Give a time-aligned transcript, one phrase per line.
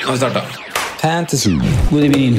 [0.00, 0.42] Nå har vi starta.
[1.02, 1.58] Fantasy.
[1.90, 2.38] God evening.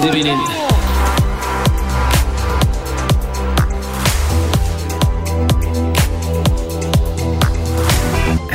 [0.00, 1.23] through to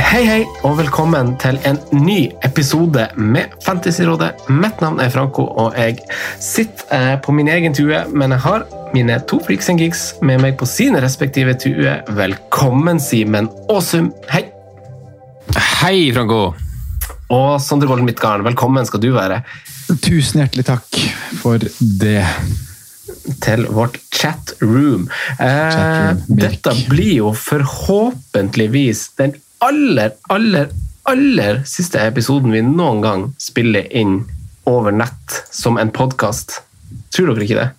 [0.10, 4.48] Hei, hei, og velkommen til en ny episode med Fantasyrådet.
[4.50, 6.00] Mitt navn er Franco, og jeg
[6.42, 8.64] sitter eh, på min egen tue, men jeg har
[8.96, 11.92] mine to freaks and geeks med meg på sine respektive tue.
[12.18, 14.08] Velkommen, Simen Aasum.
[14.32, 14.48] Hei.
[15.84, 16.40] Hei, Franco.
[17.30, 19.44] Og Sondre Golden Midtgarden, velkommen skal du være
[20.02, 20.98] Tusen hjertelig takk
[21.44, 21.62] for
[22.02, 22.24] det.
[23.46, 25.06] til vårt chatroom.
[25.38, 30.70] Eh, Chatroom, dette blir jo forhåpentligvis den aller, aller,
[31.10, 34.22] aller siste episoden vi noen gang spiller inn
[34.70, 36.62] over nett som en podkast.
[37.14, 37.70] Tror dere ikke det?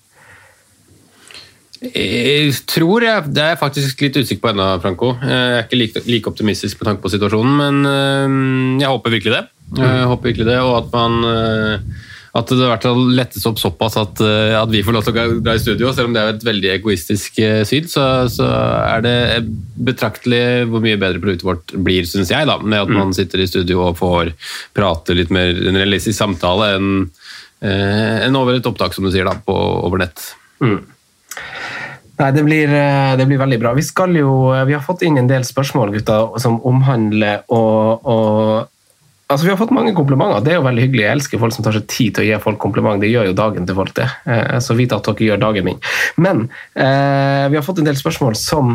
[1.81, 5.15] Jeg tror jeg, Det er jeg faktisk litt usikker på ennå, Franco.
[5.25, 9.33] Jeg er ikke like, like optimistisk med tanke på situasjonen, men øh, jeg håper virkelig
[9.39, 9.45] det.
[9.79, 11.81] Jeg håper virkelig det, Og at man øh,
[12.37, 15.17] at det i hvert fall lettes opp såpass at, øh, at vi får lov til
[15.19, 15.91] å dra i studio.
[15.97, 18.47] Selv om det er et veldig egoistisk øh, syn, så, så
[18.85, 19.17] er det
[19.91, 22.47] betraktelig hvor mye bedre produktet vårt blir, syns jeg.
[22.51, 24.35] da, Med at man sitter i studio og får
[24.77, 26.93] prate litt mer en realistisk samtale enn
[27.61, 29.53] en over et opptak, som du sier, da, på,
[29.85, 30.23] over nett.
[32.21, 33.73] Nei, det blir, eh, det blir veldig bra.
[33.73, 38.05] Vi, skal jo, eh, vi har fått inn en del spørsmål gutter, som omhandler og,
[38.05, 38.69] og
[39.31, 40.43] Altså, Vi har fått mange komplimenter.
[40.43, 41.05] Det er jo veldig hyggelig.
[41.05, 43.01] Jeg elsker folk som tar seg tid til å gi folk kompliment.
[43.03, 44.09] Det gjør jo dagen til folk, det.
[44.27, 45.79] Eh, Så vite at dere gjør dagen min.
[46.19, 48.73] Men eh, vi har fått en del spørsmål som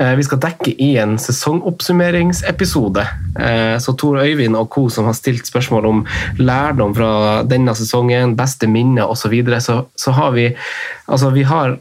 [0.00, 3.04] eh, vi skal dekke i en sesongoppsummeringsepisode.
[3.36, 4.88] Eh, så Tor Øyvind og co.
[4.88, 6.00] som har stilt spørsmål om
[6.40, 7.12] lærdom fra
[7.44, 10.54] denne sesongen, beste minner osv., så, videre, så så har vi
[11.10, 11.76] Altså, vi har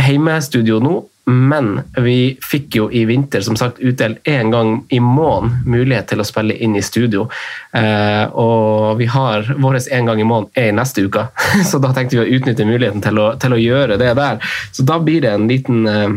[0.00, 5.62] hjemmestudio nå, men vi fikk jo i vinter som sagt utdelt én gang i måneden
[5.70, 7.28] mulighet til å spille inn i studio.
[7.76, 11.26] Eh, og vi har vår én gang i måneden er i neste uke,
[11.70, 14.36] så da tenkte vi å utnytte muligheten til å, til å gjøre det der.
[14.72, 16.10] Så da blir det en liten eh,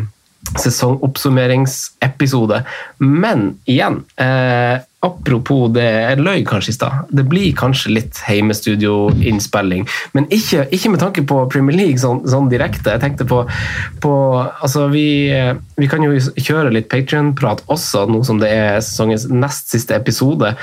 [0.59, 2.63] sesongoppsummeringsepisode.
[2.97, 7.11] Men igjen, eh, apropos det Jeg løy kanskje i stad.
[7.11, 9.85] Det blir kanskje litt heimestudioinnspilling.
[10.15, 12.93] Men ikke, ikke med tanke på Premier League sånn, sånn direkte.
[12.93, 13.43] Jeg tenkte på,
[14.03, 14.13] på
[14.63, 15.31] Altså, vi,
[15.79, 20.53] vi kan jo kjøre litt Patrion-prat også, nå som det er sesongens nest siste episode.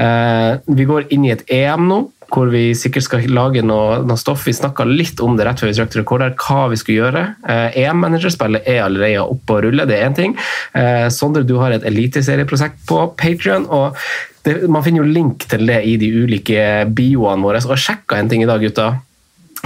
[0.00, 2.00] Eh, vi går inn i et EM nå
[2.32, 4.46] hvor vi sikkert skal lage noe, noe stoff.
[4.48, 7.24] Vi snakka litt om det rett før vi trykte rekord, her, hva vi skulle gjøre.
[7.48, 10.36] Eh, EM-managerspillet er allerede oppe og ruller, det er én ting.
[10.76, 13.68] Eh, Sondre, du har et eliteserieprosjekt på Patrion,
[14.70, 16.60] man finner jo link til det i de ulike
[16.94, 17.58] bioene våre.
[17.66, 18.92] Og jeg sjekka en ting i dag, gutta.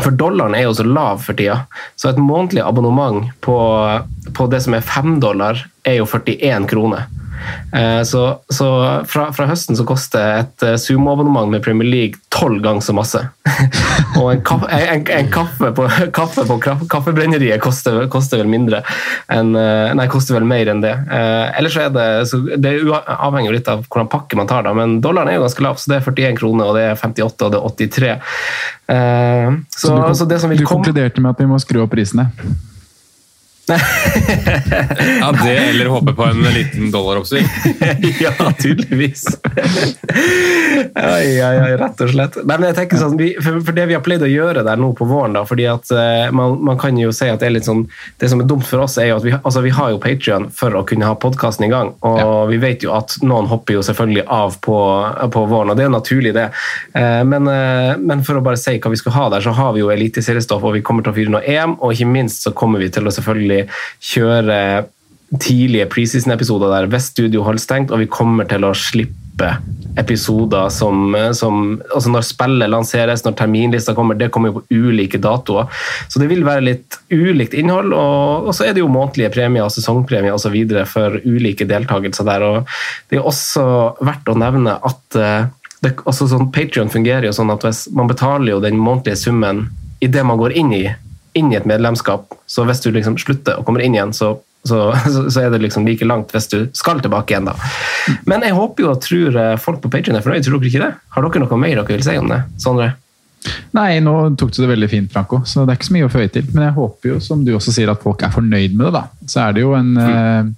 [0.00, 1.65] For dollaren er jo så lav for tida,
[1.99, 3.56] så et månedlig abonnement på,
[4.37, 7.10] på det som er fem dollar, er jo 41 kroner.
[7.73, 8.67] Eh, Så, så
[9.09, 13.21] fra, fra høsten så koster et eh, Sumo-abonnement med Premier League tolv ganger så masse.
[14.21, 15.87] Og en, kaffe, en, en kaffe på,
[16.19, 16.56] kaffe på
[16.91, 18.83] kaffebrenneriet koster, koster vel mindre
[19.33, 20.93] enn eh, Nei, koster vel mer enn det.
[21.59, 22.73] Ellers så er det så Det
[23.11, 25.93] avhenger litt av hvordan pakke man tar, da, men dollaren er jo ganske lav, så
[25.93, 28.11] det er 41 kroner, og det er 58 og det er 83.
[28.91, 31.49] Eh, Så, Så, du, kom- så det som vil du komme konkluderte med at vi
[31.50, 32.29] må skru opp prisene.
[35.20, 37.46] Ja, Det eller håpe på en liten dollaroppsving.
[38.20, 39.25] ja, tydeligvis.
[40.94, 42.38] Oi, oi, oi, rett og slett.
[42.44, 44.93] Nei, men jeg tenker sånn, vi, for, det vi har pleid å gjøre der nå
[44.99, 47.69] på våren, da, fordi at eh, man, man kan jo si at det er litt
[47.69, 47.87] sånn
[48.20, 50.49] Det som er dumt for oss, er jo at vi, altså, vi har jo Patrion
[50.55, 51.93] for å kunne ha podkasten i gang.
[52.06, 54.78] Og vi vet jo at noen hopper jo selvfølgelig av på,
[55.34, 56.49] på våren, og det er jo naturlig, det.
[56.99, 59.75] Eh, men, eh, men for å bare si hva vi skal ha der, så har
[59.76, 62.55] vi jo eliteseriestoff, og vi kommer til å fyre noe EM, og ikke minst så
[62.56, 63.60] kommer vi til å selvfølgelig
[64.12, 64.61] kjøre
[65.39, 69.55] tidlige preseason-episoder der hvis studio holder stengt, og vi kommer til å slippe
[69.97, 75.19] episoder som, som altså Når spillet lanseres, når terminlista kommer, det kommer jo på ulike
[75.23, 75.71] datoer.
[76.12, 77.95] Så det vil være litt ulikt innhold.
[77.97, 80.59] Og, og så er det jo månedlige premier og sesongpremier osv.
[80.91, 82.45] for ulike deltakelser der.
[82.45, 82.77] og
[83.09, 83.65] Det er også
[84.05, 85.49] verdt å nevne at eh,
[85.81, 89.71] det, altså sånn Patrion fungerer jo sånn at hvis man betaler jo den månedlige summen
[90.05, 90.85] idet man går inn i,
[91.38, 92.32] inn i et medlemskap.
[92.50, 94.37] Så hvis du liksom slutter og kommer inn igjen, så
[94.69, 94.93] så,
[95.31, 97.47] så, er det liksom like langt hvis du skal tilbake igjen.
[97.49, 97.55] da.
[98.29, 100.44] Men jeg håper jo og tror eh, folk på Patrion er fornøyd.
[100.44, 100.91] Tror dere ikke det?
[101.15, 102.43] Har dere noe mer dere vil si om det?
[102.61, 102.91] Sondre?
[103.73, 106.12] Nei, nå tok du det veldig fint, Franco, så det er ikke så mye å
[106.12, 106.50] føye til.
[106.53, 108.99] Men jeg håper jo, som du også sier, at folk er fornøyd med det.
[108.99, 109.31] da.
[109.33, 110.50] Så er det jo en mm.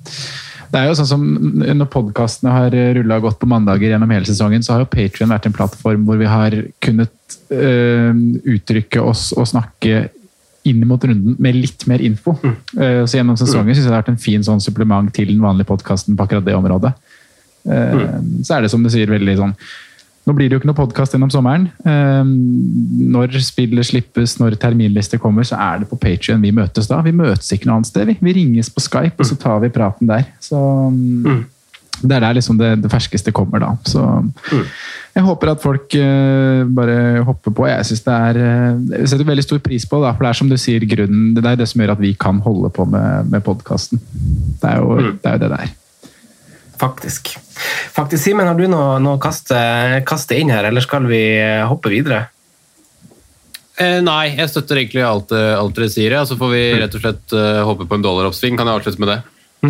[0.73, 1.25] Det er jo sånn som
[1.61, 5.47] Når podkastene har rulla godt på mandager gjennom hele sesongen, så har jo Patrion vært
[5.47, 8.17] en plattform hvor vi har kunnet øh,
[8.55, 10.07] uttrykke oss og snakke
[10.69, 12.37] inn mot runden med litt mer info.
[12.43, 12.57] Mm.
[12.77, 15.33] Uh, så Gjennom sesongen syns synes jeg det har vært en fin sånn supplement til
[15.33, 16.93] den vanlige podkasten på akkurat det området.
[17.67, 18.29] Uh, mm.
[18.47, 19.57] Så er det som du sier, veldig sånn
[20.23, 21.65] Nå blir det jo ikke noe podkast gjennom sommeren.
[21.83, 22.23] Uh,
[23.11, 27.01] når spillet slippes, når terminlister kommer, så er det på Patrion vi møtes da.
[27.03, 28.07] Vi møtes ikke noe annet sted.
[28.07, 30.29] Vi, vi ringes på Skype, og så tar vi praten der.
[30.39, 31.43] Så um,
[32.03, 33.73] det er der liksom det, det ferskeste kommer, da.
[33.89, 34.65] Så mm.
[35.17, 37.69] jeg håper at folk uh, bare hopper på.
[37.71, 40.41] Jeg synes det er uh, jeg setter veldig stor pris på det, for det er
[40.41, 43.31] som du sier, grunnen, det er det som gjør at vi kan holde på med,
[43.33, 44.03] med podkasten.
[44.03, 45.17] Det, er jo, mm.
[45.23, 45.79] det er jo det der.
[46.83, 47.37] Faktisk.
[47.95, 49.59] Faktisk, Simen, har du noe, noe å kaste,
[50.09, 52.25] kaste, inn her, eller skal vi eh, hoppe videre?
[53.79, 56.17] Eh, nei, jeg støtter egentlig alt, alt dere sier.
[56.27, 56.81] Så får vi mm.
[56.83, 58.59] rett og slett uh, håpe på en dollaroppsving.
[58.59, 59.21] Kan jeg avslutte med det?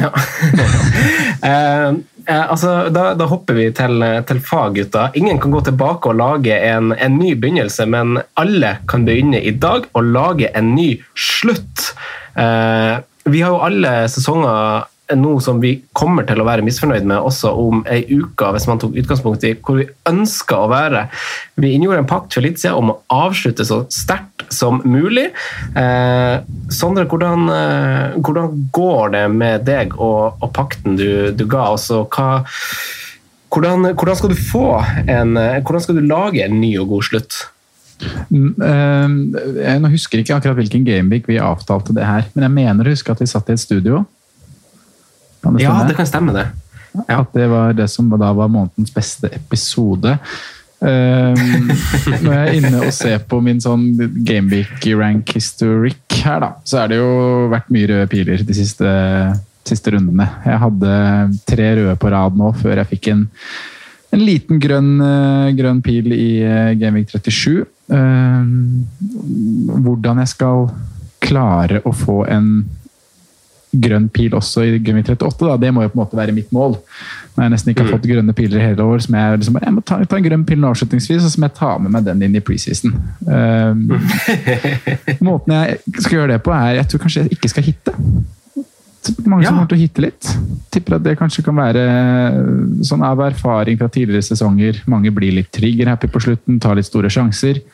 [0.00, 0.08] Ja.
[2.26, 5.08] eh, eh, altså, da, da, hopper vi til, til fag, gutta.
[5.18, 9.54] Ingen kan gå tilbake og lage en, en, ny begynnelse, men alle kan begynne i
[9.54, 11.92] dag og lage en ny slutt.
[12.38, 14.88] Eh, vi har jo alle sesonger
[15.18, 18.80] noe som vi kommer til å være misfornøyd med også om ei uke, hvis man
[18.80, 21.06] tok utgangspunkt i hvor vi ønska å være.
[21.60, 25.28] Vi inngjorde en pakt for litt siden om å avslutte så sterkt som mulig.
[25.78, 26.34] Eh,
[26.72, 31.90] Sondre, hvordan, eh, hvordan, går det med deg og, og pakten du, du ga oss?
[31.92, 32.44] hva
[33.52, 34.68] hvordan, hvordan, skal du få
[35.10, 37.42] en, hvordan skal du lage en ny og god slutt?
[38.32, 42.88] Mm, eh, jeg husker ikke akkurat hvilken gameweek vi avtalte det her, men jeg mener
[42.88, 44.06] å huske at vi satt i et studio
[45.42, 46.48] kan det ja, det kan stemme, det.
[46.92, 47.22] Ja.
[47.22, 50.16] At det var det som da var månedens beste episode.
[50.82, 51.70] Um,
[52.24, 53.84] når jeg er inne og ser på min sånn
[54.26, 57.12] Gamebeak rank historic her, da, så er det jo
[57.52, 58.94] vært mye røde piler de siste,
[59.68, 60.26] siste rundene.
[60.46, 60.96] Jeg hadde
[61.48, 63.24] tre røde på rad nå før jeg fikk en,
[64.12, 67.62] en liten grønn, uh, grønn, pil i Gamebeak Gameweek 37.
[67.92, 68.84] Um,
[69.86, 70.66] hvordan jeg skal
[71.22, 72.54] klare å få en
[73.72, 75.46] grønn pil også i Gummi 38.
[75.46, 75.56] Da.
[75.60, 76.76] Det må jo på en måte være mitt mål.
[77.34, 77.94] Når jeg nesten ikke har mm.
[77.96, 80.44] fått grønne piler i hele år, som jeg, liksom, jeg må ta, ta, en grønn
[80.48, 82.92] pil nå avslutningsvis, og så må jeg ta med meg den inn i preseason.
[83.24, 83.86] Um,
[85.28, 87.96] måten jeg skal gjøre det på, er Jeg tror kanskje jeg ikke skal hitte.
[89.26, 90.28] Mange som kommer til å hitte litt.
[90.72, 91.86] Tipper at det kanskje kan være
[92.86, 94.84] sånn av erfaring fra tidligere sesonger.
[94.90, 97.64] Mange blir litt trigger-happy på slutten, tar litt store sjanser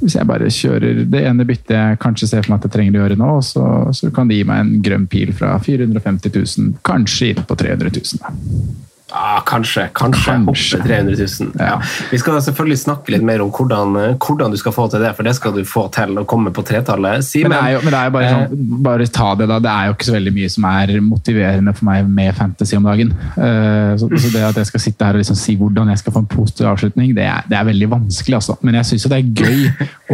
[0.00, 2.98] hvis jeg bare kjører det ene byttet jeg kanskje ser for meg at jeg trenger
[2.98, 3.64] å gjøre nå, så,
[3.96, 7.92] så kan det gi meg en grønn pil fra 450 000, kanskje inn på 300
[7.92, 8.89] 000.
[9.10, 9.88] Ja, kanskje.
[9.92, 10.78] Kanskje, kanskje.
[10.78, 11.52] hoppe 300 000.
[11.58, 11.80] Ja.
[12.10, 15.26] Vi skal selvfølgelig snakke litt mer om hvordan, hvordan, du skal få til det, for
[15.26, 17.26] det skal du få til å komme på tretallet.
[17.42, 19.58] men, det er jo, men det er jo bare sånn, eh, bare ta det, da.
[19.64, 22.86] Det er jo ikke så veldig mye som er motiverende for meg med fantasy om
[22.86, 23.14] dagen.
[23.34, 26.14] Uh, så, så, det at jeg skal sitte her og liksom si hvordan jeg skal
[26.14, 28.58] få en positiv avslutning, det er, det er veldig vanskelig, altså.
[28.62, 29.66] Men jeg syns jo det er gøy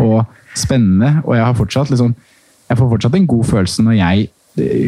[0.07, 0.25] og
[0.57, 2.17] spennende, og jeg har fortsatt liksom
[2.67, 4.29] jeg får fortsatt en god følelse når jeg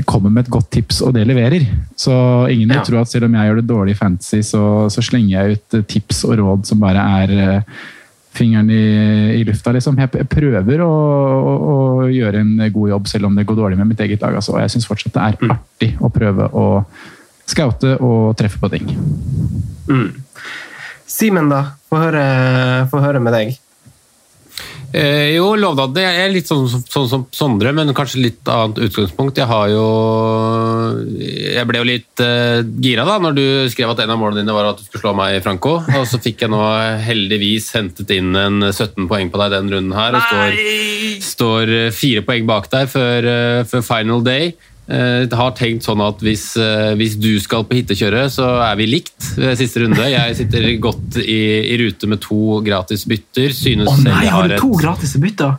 [0.09, 1.67] kommer med et godt tips, og det leverer.
[1.97, 2.13] Så
[2.49, 2.85] ingen vil ja.
[2.87, 5.77] tro at selv om jeg gjør det dårlig i fantasy, så, så, slenger jeg ut
[5.77, 7.85] eh, tips og råd som bare er uh,
[8.39, 8.87] fingeren i,
[9.37, 9.99] i, lufta, liksom.
[10.01, 11.77] Jeg, jeg prøver å, å, å,
[12.13, 14.39] gjøre en god jobb selv om det går dårlig med mitt eget lag.
[14.41, 14.57] Altså.
[14.57, 15.55] Og jeg syns fortsatt det er mm.
[15.59, 16.67] artig å prøve å
[17.49, 18.93] scoute og treffe på ting.
[19.89, 20.11] Mm.
[21.09, 21.65] Simen, da.
[21.89, 22.25] Få høre,
[22.93, 23.57] høre med deg.
[24.93, 29.37] Eh, jo, Lovnad det er litt sånn, sånn, som Sondre, men kanskje litt annet utgangspunkt.
[29.37, 29.85] Jeg har jo
[31.19, 34.57] Jeg ble jo litt eh, gira da når du skrev at en av målene dine
[34.57, 35.77] var at du skulle slå meg, i Franco.
[35.85, 36.63] Og så fikk jeg nå
[37.05, 40.17] heldigvis hentet inn en 17 poeng på deg den runden her.
[40.17, 40.57] Og står,
[41.29, 44.55] står fire poeng bak deg før, eh, før final day.
[44.89, 48.77] Jeg eh, har tenkt sånn at hvis, eh, hvis, du skal på hittekjøret, så er
[48.81, 50.01] vi likt ved siste runde.
[50.09, 51.41] Jeg sitter godt i,
[51.75, 53.53] i rute med to gratis bytter.
[53.53, 55.59] Synes Å nei, har du to gratis bytter?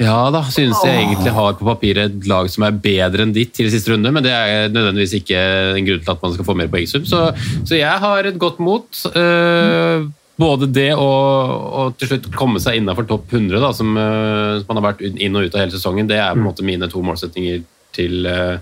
[0.00, 3.52] Ja da, synes jeg egentlig har på papiret et lag som er bedre enn ditt
[3.54, 5.44] til siste runde, men det er nødvendigvis ikke
[5.76, 7.04] en grunn til at man skal få mer poengsum.
[7.06, 7.20] Så,
[7.68, 8.88] så jeg har et godt mot.
[9.14, 10.08] Uh,
[10.40, 14.80] både det og, og til slutt komme seg innafor topp 100, da, som, som man
[14.80, 17.04] har vært inn og ut av hele sesongen, det er på en måte mine to
[17.04, 17.62] målsettinger
[17.96, 18.58] til, eh,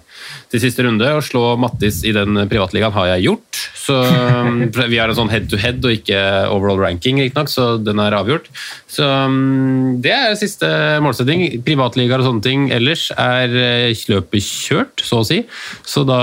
[0.52, 1.08] til siste runde.
[1.08, 3.62] Å slå Mattis i den privatligaen har jeg gjort.
[3.82, 3.96] Så,
[4.92, 6.20] vi har en sånn head to head og ikke
[6.52, 8.48] overall ranking, riktignok, så den er avgjort.
[8.92, 10.68] Så mm, det er siste
[11.02, 11.44] målsetting.
[11.66, 15.42] Privatligaer og sånne ting ellers er eh, løpet kjørt, så å si.
[15.86, 16.20] Så da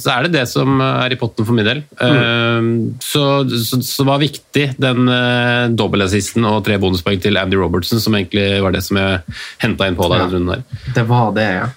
[0.00, 1.82] så er det det som er i potten for min del.
[1.98, 2.68] Mm.
[3.02, 3.22] Så,
[3.66, 8.60] så, så var viktig den uh, dobbeltassisten og tre bonuspoeng til Andy Robertson, som egentlig
[8.64, 9.22] var det som jeg
[9.64, 10.28] henta inn på deg Ja.
[10.28, 10.92] denne runden her.
[10.96, 11.68] Det var det, ja.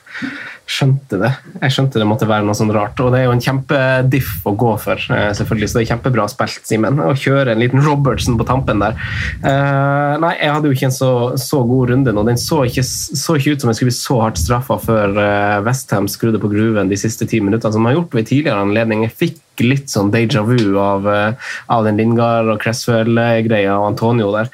[0.67, 1.29] Skjønte det.
[1.61, 2.99] Jeg skjønte det måtte være noe sånn rart.
[2.99, 6.25] Og det er jo en kjempediff å gå for, eh, selvfølgelig, så det er kjempebra
[6.27, 6.99] spilt, Simen.
[6.99, 8.99] Å kjøre en liten Robertson på tampen der.
[9.39, 12.25] Uh, nei, jeg hadde jo ikke en så, så god runde nå.
[12.27, 15.63] Den så ikke, så ikke ut som jeg skulle bli så hardt straffa før uh,
[15.63, 19.07] Westham skrudde på gruven de siste ti minuttene, som har gjort ved tidligere anledninger.
[19.07, 21.33] Jeg fikk litt sånn déjà vu av, eh,
[21.67, 24.49] av den Lingard og Cresswell-greia og Antonio der.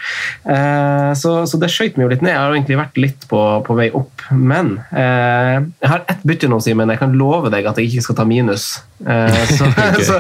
[0.46, 2.34] Eh, så, så det skøyt meg jo litt ned.
[2.34, 4.26] Jeg har egentlig vært litt på, på vei opp.
[4.32, 6.92] Men eh, jeg har ett bytte nå, Simen.
[6.94, 8.70] Jeg kan love deg at jeg ikke skal ta minus.
[9.04, 9.70] Eh, så,
[10.00, 10.20] så,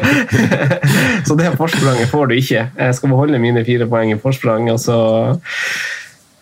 [1.27, 2.69] så det forspranget får du ikke.
[2.75, 4.71] Jeg skal beholde mine fire poeng i forsprang.
[4.73, 4.99] og så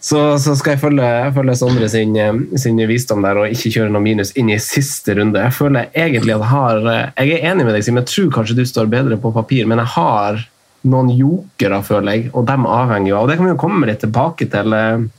[0.02, 3.94] så, så skal jeg følge, følge Sondre sin, eh, sin visdom der og ikke kjøre
[3.94, 5.44] noe minus inn i siste runde.
[5.46, 8.00] Jeg føler egentlig at jeg har eh, Jeg er enig med deg, Sim.
[8.02, 10.42] Jeg tror kanskje du står bedre på papir, men jeg har
[10.90, 13.28] noen jokere, føler jeg, og dem avhenger jo av.
[13.28, 14.74] Og det kan vi jo komme litt tilbake til.
[14.74, 15.10] eh.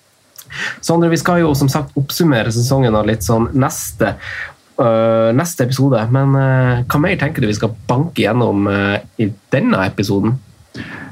[0.85, 4.17] Sondre, vi skal jo som sagt oppsummere sesongen og litt sånn neste,
[4.83, 6.03] øh, neste episode.
[6.13, 10.35] Men øh, hva mer tenker du vi skal banke gjennom øh, i denne episoden?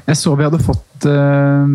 [0.07, 1.71] Jeg så vi hadde fått eh,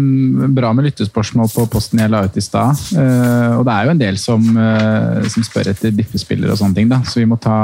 [0.57, 2.83] bra med lyttespørsmål på posten jeg la ut i stad.
[2.99, 6.81] Eh, og det er jo en del som, eh, som spør etter biffespillere og sånne
[6.81, 7.02] ting, da.
[7.07, 7.59] Så vi må ta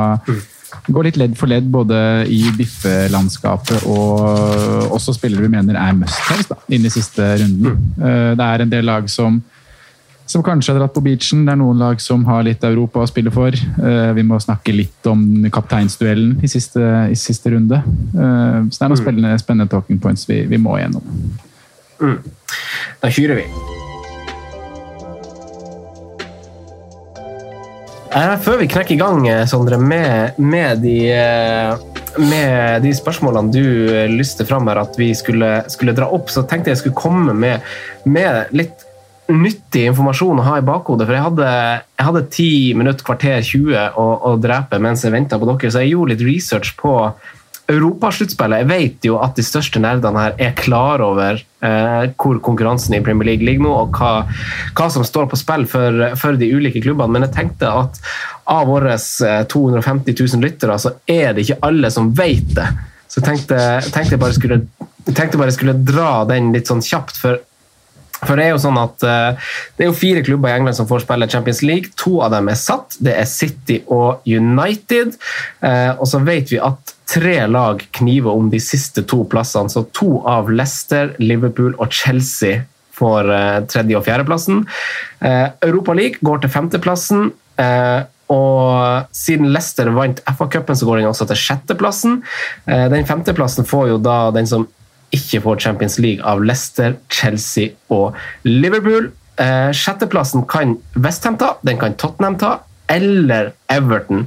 [0.88, 1.96] gå litt ledd for ledd både
[2.32, 7.76] i biffelandskapet og også spillere vi mener er must-haves inn i siste runden.
[8.00, 9.40] Eh, det er en del lag som
[10.26, 11.44] som kanskje har dratt på beachen.
[11.46, 13.52] Det er noen lag som har litt Europa å spille for.
[13.52, 17.82] Eh, Vi må snakke litt om kapteinsduellen i siste, i siste runde.
[18.14, 21.02] Eh, Så det er noen spennende, spennende talking points vi, vi må gjennom.
[23.02, 23.46] Da kyrer vi.
[28.12, 31.12] Eh, Før vi knekker i gang, Sondre, med, med, de,
[32.18, 33.62] med de spørsmålene du
[34.12, 37.60] lyste fram her at vi skulle, skulle dra opp, så tenkte jeg skulle komme med,
[38.04, 38.81] med litt
[39.34, 41.06] nyttig informasjon å ha i bakhodet.
[41.08, 41.50] For jeg hadde,
[41.98, 45.84] jeg hadde 10 minutter, kvarter 20 å, å drepe mens jeg venta på dere, så
[45.84, 46.96] jeg gjorde litt research på
[47.72, 48.62] Europasluttspillet.
[48.62, 53.02] Jeg vet jo at de største nerdene her er klar over eh, hvor konkurransen i
[53.04, 54.26] Premier League ligger nå, og hva,
[54.76, 57.14] hva som står på spill for, for de ulike klubbene.
[57.14, 58.00] Men jeg tenkte at
[58.50, 62.66] av våre eh, 250 000 lyttere, så er det ikke alle som vet det.
[63.06, 63.62] Så jeg tenkte,
[63.92, 64.60] tenkte jeg bare skulle,
[65.12, 67.18] tenkte bare skulle dra den litt sånn kjapt.
[67.20, 67.40] for
[68.22, 70.88] for Det er jo sånn at eh, det er jo fire klubber i England som
[70.90, 71.92] får spille Champions League.
[72.04, 72.96] To av dem er satt.
[73.02, 75.16] Det er City og United.
[75.66, 79.72] Eh, og så vet vi at tre lag kniver om de siste to plassene.
[79.72, 82.62] Så to av Leicester, Liverpool og Chelsea
[82.94, 84.66] får eh, tredje- og fjerdeplassen.
[85.22, 87.32] Europa League går til femteplassen.
[88.32, 92.22] Og siden Leicester vant FA-cupen, så går den også til sjetteplassen.
[92.64, 94.64] Den femteplassen får jo da den som
[95.12, 98.16] ikke får Champions League av Leicester, Chelsea og
[98.48, 99.10] Liverpool.
[99.40, 102.58] Eh, sjetteplassen kan Westham ta, den kan Tottenham ta,
[102.92, 104.26] eller Everton.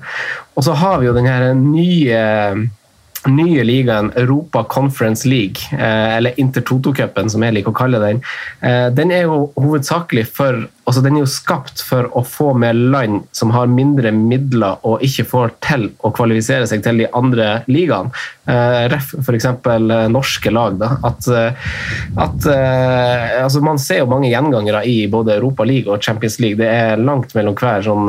[0.56, 2.22] Og så har vi jo den nye
[3.32, 8.22] nye ligaen Europa Conference League, eh, eller Intertoto-cupen, som jeg liker å kalle den,
[8.62, 12.76] eh, den er jo hovedsakelig for altså Den er jo skapt for å få med
[12.94, 17.64] land som har mindre midler og ikke får til å kvalifisere seg til de andre
[17.66, 18.12] ligaene.
[18.46, 19.48] Eh, ref f.eks.
[20.14, 20.78] norske lag.
[20.78, 20.92] Da.
[21.02, 21.26] At,
[22.22, 22.46] at
[23.42, 26.62] altså Man ser jo mange gjengangere i både Europa League og Champions League.
[26.62, 28.06] Det er langt mellom hver sånn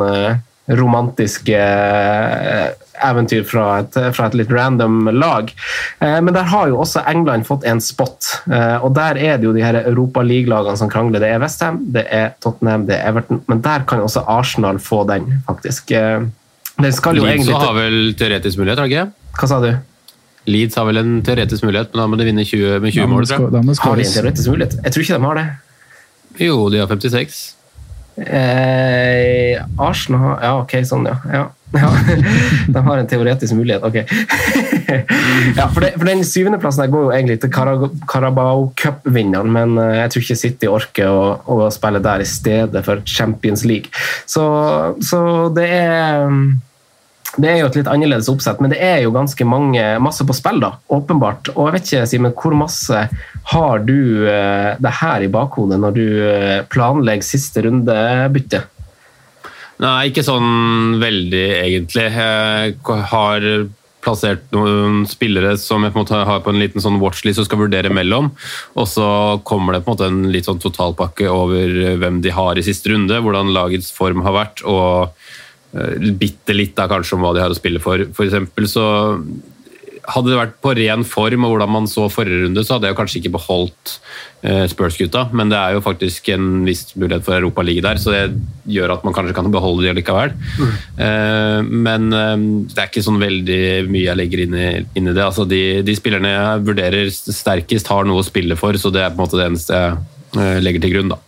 [0.67, 2.67] romantiske eh,
[3.07, 5.51] eventyr fra et, fra et litt random lag.
[5.99, 9.47] Eh, Men der har jo også England fått en spot, eh, og der er det
[9.47, 11.21] jo de her Europa League-lagene som krangler.
[11.23, 15.03] Det er Westham, det er Tottenham, det er Everton, men der kan også Arsenal få
[15.07, 15.91] den, faktisk.
[15.91, 16.25] Eh,
[16.77, 19.11] Den skal jo Leeds egentlig har vel teoretisk mulighet, har de ikke?
[19.39, 19.71] Hva sa du?
[20.47, 23.25] Leeds har vel en teoretisk mulighet, men da må de vinne 20, med 20 mål.
[23.27, 23.77] tror jeg.
[23.81, 24.75] Har de en teoretisk mulighet?
[24.83, 25.47] Jeg tror ikke de har det.
[26.45, 27.55] Jo, de har 56.
[28.17, 31.19] Eh, Arsenal Ja, ok, sånn, ja.
[31.33, 31.45] ja.
[31.75, 31.89] Ja,
[32.71, 33.97] de har en teoretisk mulighet, ok.
[35.59, 40.13] ja, for, det, for Den syvendeplassen går jo egentlig til Carabao Cup-vinneren, men eh, jeg
[40.13, 43.91] tror ikke City orker å, å spille der i stedet for Champions League.
[44.25, 44.47] Så,
[45.03, 45.21] så
[45.53, 46.31] det er
[47.35, 50.35] det er jo et litt annerledes oppsett, men det er jo ganske mange, masse på
[50.35, 51.51] spill, da, åpenbart.
[51.55, 53.03] Og jeg vet ikke, Simen, hvor masse
[53.51, 58.63] har du uh, det her i bakhodet når du eh, planlegger siste rundebytte?
[59.83, 62.07] Nei, ikke sånn veldig, egentlig.
[62.15, 62.77] Jeg
[63.11, 63.49] har
[64.07, 67.47] plassert noen spillere som jeg på en måte har på en liten sånn watchlist og
[67.49, 68.31] skal vurdere mellom.
[68.79, 69.07] Og så
[69.47, 72.93] kommer det på en måte en litt sånn totalpakke over hvem de har i siste
[72.93, 75.37] runde, hvordan lagets form har vært, og eh,
[76.17, 78.05] bitte litt da kanskje om hva de har å spille for.
[78.15, 78.85] For eksempel så
[80.07, 82.97] hadde det vært på ren form og hvordan man så forrige runde, så hadde jeg
[82.97, 83.95] kanskje ikke beholdt
[84.47, 88.21] eh, Spurs-gutta, men det er jo faktisk en viss mulighet for Europa-ligge der, så det
[88.71, 90.35] gjør at man kanskje kan beholde de likevel.
[90.57, 91.71] Mm.
[91.87, 92.35] men eh,
[92.71, 95.25] det er ikke sånn veldig mye jeg legger inn i, inn i det.
[95.25, 99.11] Altså, de, de spillerne jeg vurderer sterkest, har noe å spille for, så det er
[99.11, 99.97] på en måte det eneste jeg
[100.39, 101.17] eh, legger til grunn.
[101.17, 101.19] da.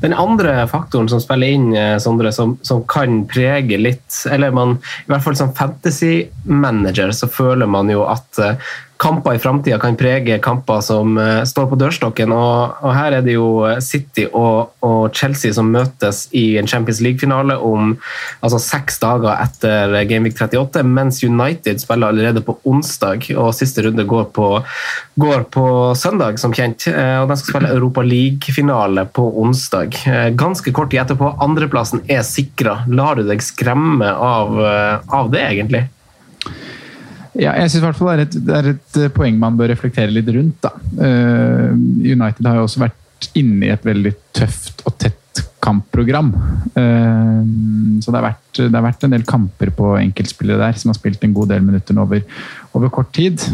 [0.00, 4.76] Den andre faktoren som spiller inn, eh, Sondre, som, som kan prege litt Eller man,
[5.06, 8.70] i hvert fall som fantasy-manager så føler man jo at eh,
[9.00, 12.32] kamper i framtida kan prege kamper som eh, står på dørstokken.
[12.36, 17.00] Og, og her er det jo City og, og Chelsea som møtes i en Champions
[17.04, 17.94] League-finale om
[18.44, 24.04] altså seks dager etter Gameweek 38, mens United spiller allerede på onsdag, og siste runde
[24.08, 24.50] går på,
[25.20, 25.66] går på
[25.98, 26.88] søndag, som kjent.
[26.90, 29.96] Eh, Og de skal spille Europa League-finale på onsdag.
[30.06, 31.32] Eh, Ganske kort tid etterpå.
[31.40, 32.82] Andreplassen er sikra.
[32.88, 35.86] Lar du deg skremme av, eh, av det, egentlig?
[37.38, 40.28] Ja, jeg fall det er, et, det er et eh, poeng man bør reflektere litt
[40.34, 40.58] rundt.
[40.64, 40.72] Da.
[41.06, 41.70] Eh,
[42.10, 45.16] United har jo også vært inne i et veldig tøft og tett
[45.62, 46.32] kampprogram.
[46.74, 47.42] Eh,
[48.02, 50.98] så det har, vært, det har vært en del kamper på enkeltspillere der som har
[50.98, 52.24] spilt en god del minutter over,
[52.74, 53.44] over kort tid.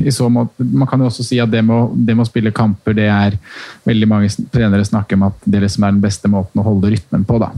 [0.00, 3.06] I så måte, Man kan jo også si at det med å spille kamper, det
[3.12, 3.38] er
[3.86, 7.28] veldig mange trenere snakker om at det liksom er den beste måten å holde rytmen
[7.28, 7.38] på.
[7.38, 7.52] da.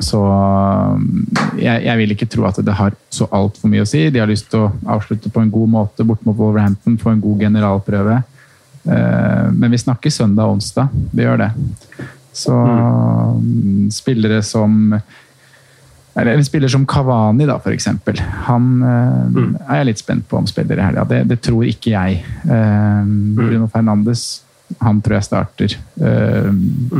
[0.00, 0.20] Så
[1.60, 4.06] jeg, jeg, vil ikke tro at det har så altfor mye å si.
[4.12, 7.22] De har lyst til å avslutte på en god måte bort mot Wolverhampton, få en
[7.22, 8.20] god generalprøve.
[8.84, 10.92] Eh, men vi snakker søndag og onsdag.
[11.12, 11.50] Vi gjør det.
[12.32, 13.90] Så mm.
[13.92, 14.94] spillere som
[16.14, 18.18] eller en spiller som Kavani, da, for eksempel.
[18.48, 19.50] Han eh, mm.
[19.62, 21.06] er jeg litt spent på om spiller i helga.
[21.08, 22.22] Det, det, tror ikke jeg.
[22.44, 24.42] Eh, Bruno Fernandes,
[24.82, 25.76] han tror jeg starter.
[26.02, 26.50] Eh,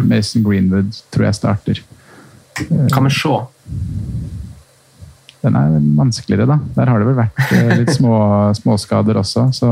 [0.06, 1.82] Mason Greenwood tror jeg starter.
[2.68, 3.34] Hva vi se?
[5.40, 6.58] Den er vanskeligere, da.
[6.76, 8.16] Der har det vel vært litt små,
[8.58, 9.70] småskader også, så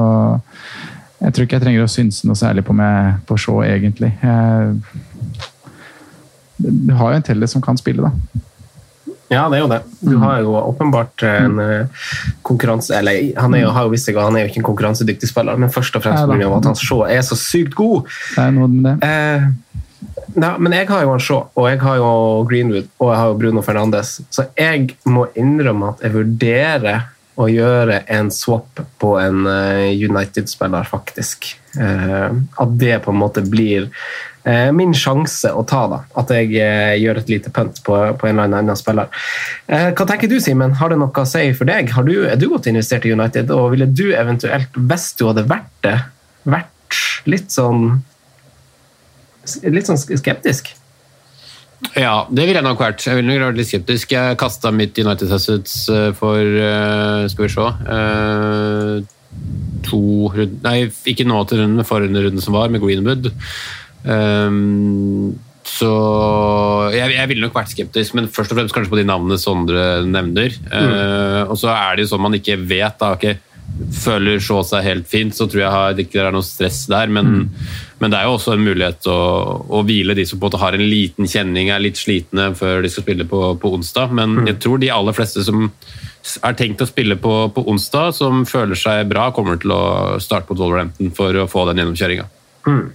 [1.19, 4.13] jeg tror ikke jeg trenger å synse noe særlig på, meg, på Shaw, egentlig.
[6.59, 8.45] Du har jo en teller som kan spille, da.
[9.29, 9.81] Ja, det er jo det.
[10.01, 11.59] Du har jo åpenbart en
[12.47, 15.29] konkurranse Eller han er jo, har jo visst ikke, han er jo ikke en konkurransedyktig
[15.29, 16.49] spiller, men først og fremst pga.
[16.57, 18.09] at han Shaw er så sykt god.
[18.33, 18.95] Det er noe med det.
[19.05, 19.51] Eh,
[20.39, 22.11] Nei, men jeg har jo han Shaw, og jeg har jo
[22.47, 24.19] Greenwood og jeg har jo Bruno Fernandes.
[24.31, 27.09] Så jeg må innrømme at jeg vurderer
[27.39, 31.53] å gjøre en swap på en United-spiller, faktisk.
[31.79, 33.87] At det på en måte blir
[34.75, 36.01] min sjanse å ta, da.
[36.19, 36.51] At jeg
[36.99, 39.11] gjør et lite pønt på, på en eller annen spiller.
[39.69, 40.75] Hva tenker du, Simen?
[40.81, 41.95] Har det noe å si for deg?
[41.95, 45.47] Har du, er du godt investert i United, og ville du eventuelt, hvis du hadde
[45.47, 45.99] vært det,
[46.49, 48.01] vært litt sånn
[49.65, 50.75] litt sånn skeptisk?
[51.95, 53.05] Ja, det ville jeg nok vært.
[53.07, 54.15] Jeg ville nok vært litt skeptisk.
[54.17, 55.85] Jeg kasta mitt United Assets
[56.19, 56.59] for
[57.31, 57.69] Skal vi se
[59.87, 60.01] to
[60.33, 63.31] runder Nei, ikke nå til runden, men forrige runden som var, med Greenwood.
[65.69, 65.91] så
[66.95, 69.85] jeg, jeg ville nok vært skeptisk, men først og fremst kanskje på de navnene Sondre
[70.09, 70.55] nevner.
[70.71, 71.51] Mm.
[71.51, 72.99] og så er det jo sånn man ikke vet.
[73.01, 73.39] da, okay,
[73.95, 77.11] føler Shaw seg helt fint, så tror jeg ikke det er noe stress der.
[77.13, 77.71] Men, mm.
[78.01, 79.19] men, det er jo også en mulighet å,
[79.69, 82.83] å, hvile de som på en måte har en liten kjenning, er litt slitne før
[82.85, 84.15] de skal spille på, på onsdag.
[84.19, 84.47] Men mm.
[84.53, 85.69] jeg tror de aller fleste som
[86.45, 89.83] er tenkt å spille på, på, onsdag, som føler seg bra, kommer til å
[90.23, 92.27] starte på Wolverhampton for å få den gjennomkjøringa.
[92.69, 92.89] Mm.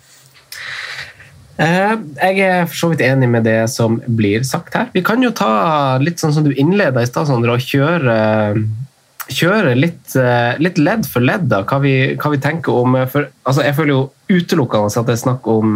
[1.53, 4.89] Jeg er for så vidt enig med det som blir sagt her.
[4.93, 8.15] Vi kan jo ta litt sånn som du innleda i stad, Sondre, og kjøre
[9.35, 10.13] kjøre litt,
[10.63, 13.93] litt, ledd for ledd da, hva vi, hva vi tenker om for, altså Jeg føler
[13.93, 15.75] jo utelukkende at det er snakk om,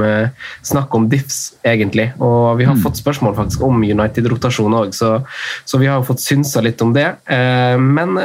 [0.65, 2.07] snakk om diffs, egentlig.
[2.23, 2.81] Og vi har mm.
[2.85, 5.17] fått spørsmål faktisk om United-rotasjon òg, så,
[5.67, 7.11] så, vi har fått synsa litt om det.
[7.77, 8.17] Men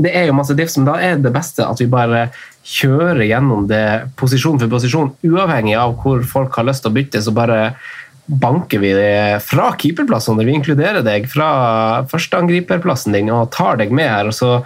[0.00, 2.28] det er jo masse diffs, men da er det beste at vi bare
[2.66, 7.22] kjører gjennom det posisjon for posisjon, uavhengig av hvor folk har lyst til å bytte.
[7.22, 7.60] så bare
[8.38, 10.38] banker vi det fra keeperplassen.
[10.38, 11.48] Vi inkluderer deg fra
[12.10, 14.30] førsteangriperplassen din og tar deg med her.
[14.30, 14.60] og så,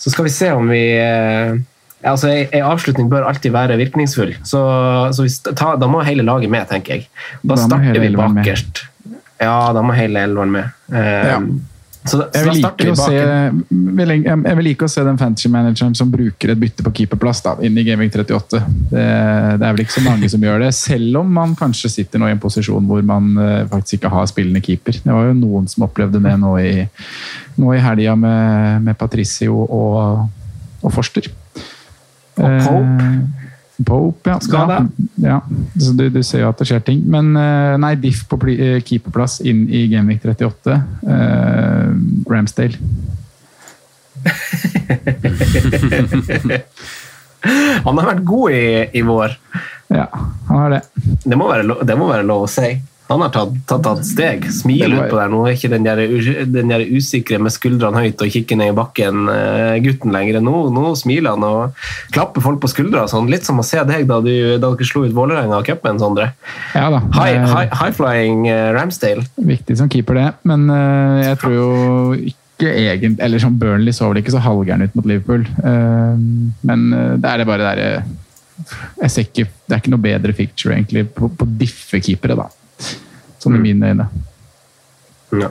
[0.00, 1.52] så skal vi se om vi eh,
[2.02, 4.62] altså En avslutning bør alltid være virkningsfull, så,
[5.14, 7.08] så vi tar, da må hele laget med, tenker jeg.
[7.42, 8.86] Da, Da starter vi bakerst.
[9.42, 10.72] Ja, da må hele elveren med.
[10.94, 11.42] Eh, Ja.
[12.02, 16.58] Så, Jeg vil, like se, jeg, vil like å se den fantasy-manageren som bruker et
[16.58, 18.58] bytte på keeperplass da, inn i Gaming 38.
[18.90, 19.04] Det,
[19.60, 22.26] det er vel ikke så mange som gjør det, selv om man kanskje sitter nå
[22.26, 24.98] i en posisjon hvor man eh, faktisk ikke har spillende keeper.
[25.04, 26.72] Det var jo noen som opplevde det nå i,
[27.62, 30.26] nå i helga med, med Patricio og,
[30.82, 31.30] og Forster.
[32.40, 33.12] Og Pope.
[33.86, 34.38] Pope, ja.
[34.42, 34.78] Skade.
[35.22, 35.38] ja, ja.
[35.80, 37.02] Så du, du ser jo at det skjer ting.
[37.10, 40.78] Men eh, nei, diff på eh, keeperplass inn i Genvik 38.
[41.06, 41.88] Eh,
[42.30, 42.78] Ramsdale.
[47.82, 48.64] Han har vært god i,
[48.98, 49.34] i vår.
[49.92, 50.06] Ja,
[50.48, 50.82] han har det.
[51.26, 52.68] Det må være, lov- det må være lov å si.
[53.12, 54.46] Han har tatt, tatt, tatt steg.
[54.52, 55.30] smil ut på utpå der.
[55.32, 56.00] Nå er ikke den der,
[56.48, 60.40] den der usikre med skuldrene høyt og kikker ned i bakken eh, gutten lenger.
[60.44, 61.82] Nå, nå smiler han og
[62.14, 63.04] klapper folk på skuldra.
[63.10, 63.30] Sånn.
[63.32, 66.30] Litt som å se deg da, du, da dere slo ut Vålerenga av cupen, Sondre.
[66.76, 67.02] Ja da.
[67.18, 69.26] High, high, high flying eh, Ramsdale.
[69.36, 70.30] Viktig som keeper, det.
[70.48, 71.68] Men eh, jeg tror jo
[72.16, 75.42] ikke Egent, Eller som Burnley så vel ikke så halvgæren ut mot Liverpool.
[76.62, 76.84] Men
[77.18, 77.88] det er det bare derre
[79.02, 82.46] ikke Det er ikke noe bedre picture egentlig på, på diffe-keepere, da.
[83.42, 84.10] Sånn i mine øyne.
[85.32, 85.48] Ja.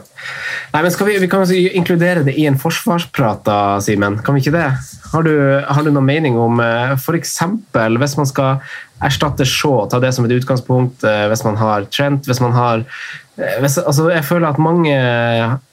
[0.71, 4.19] Nei, men vi, vi kan altså inkludere det i en forsvarsprat, da, Simen.
[4.23, 4.67] Kan vi ikke det?
[5.11, 5.33] Har du,
[5.65, 7.33] har du noen mening om eh, f.eks.
[7.73, 8.61] hvis man skal
[9.01, 12.85] erstatte Shaw, ta det som et utgangspunkt, eh, hvis man har Trent, hvis man har
[12.85, 14.95] eh, hvis, altså, Jeg føler at mange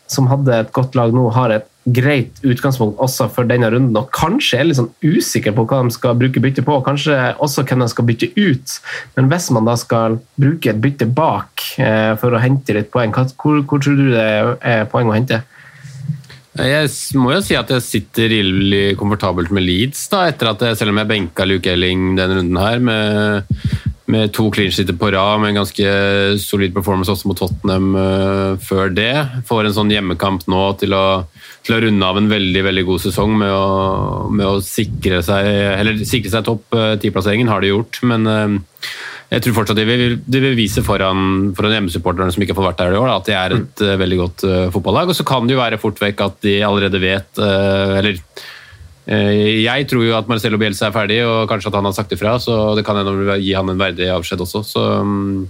[0.08, 4.10] som hadde et godt lag nå, har et greit utgangspunkt også for denne runden, og
[4.14, 7.84] kanskje er litt sånn usikker på hva de skal bruke bytte på, kanskje også hvem
[7.84, 8.78] de skal bytte ut.
[9.16, 13.14] Men hvis man da skal bruke et bytte bak eh, for å hente litt poeng,
[13.14, 14.26] hvor, hvor tror du det
[14.60, 15.42] er poeng å hente?
[16.58, 20.78] Jeg må jo si at jeg sitter rimelig komfortabelt med Leeds, da, etter at jeg,
[20.80, 23.60] selv om jeg benka Luke Elling denne runden her, med,
[24.08, 25.90] med to clean på rad, med en ganske
[26.40, 29.12] solid performance også mot Tottenham uh, før det.
[29.48, 31.04] Får en sånn hjemmekamp nå til å,
[31.66, 33.68] til å runde av en veldig veldig god sesong med å,
[34.32, 38.00] med å sikre seg eller sikre seg topp tiplasseringen, ti-plasseringen, har de gjort.
[38.08, 38.58] Men uh,
[39.28, 42.68] jeg tror fortsatt de vil, de vil vise foran, foran hjemmesupporterne som ikke har fått
[42.70, 45.12] vært der i år, da, at de er et eh, veldig godt eh, fotballag.
[45.12, 48.46] Og så kan det jo være fort vekk at de allerede vet eh, Eller eh,
[49.08, 52.34] jeg tror jo at Marcelo Bielsa er ferdig, og kanskje at han har sagt ifra,
[52.42, 54.60] så det kan hende gi han en verdig avskjed også.
[54.68, 55.46] Så um,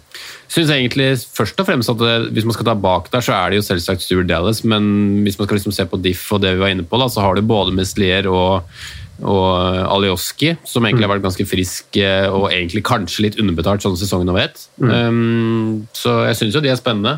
[0.46, 3.50] syns egentlig først og fremst at det, hvis man skal ta bak der, så er
[3.50, 6.54] det jo selvsagt Stuart Dallas, men hvis man skal liksom se på Diff og det
[6.54, 8.70] vi var inne på, da, så har du både Meslier og
[9.18, 9.48] og
[9.90, 14.30] Alioski, som egentlig har vært ganske frisk eh, og egentlig kanskje litt underbetalt sånn sesongen
[14.30, 14.60] over ett.
[14.78, 17.16] Um, så jeg syns jo de er spennende.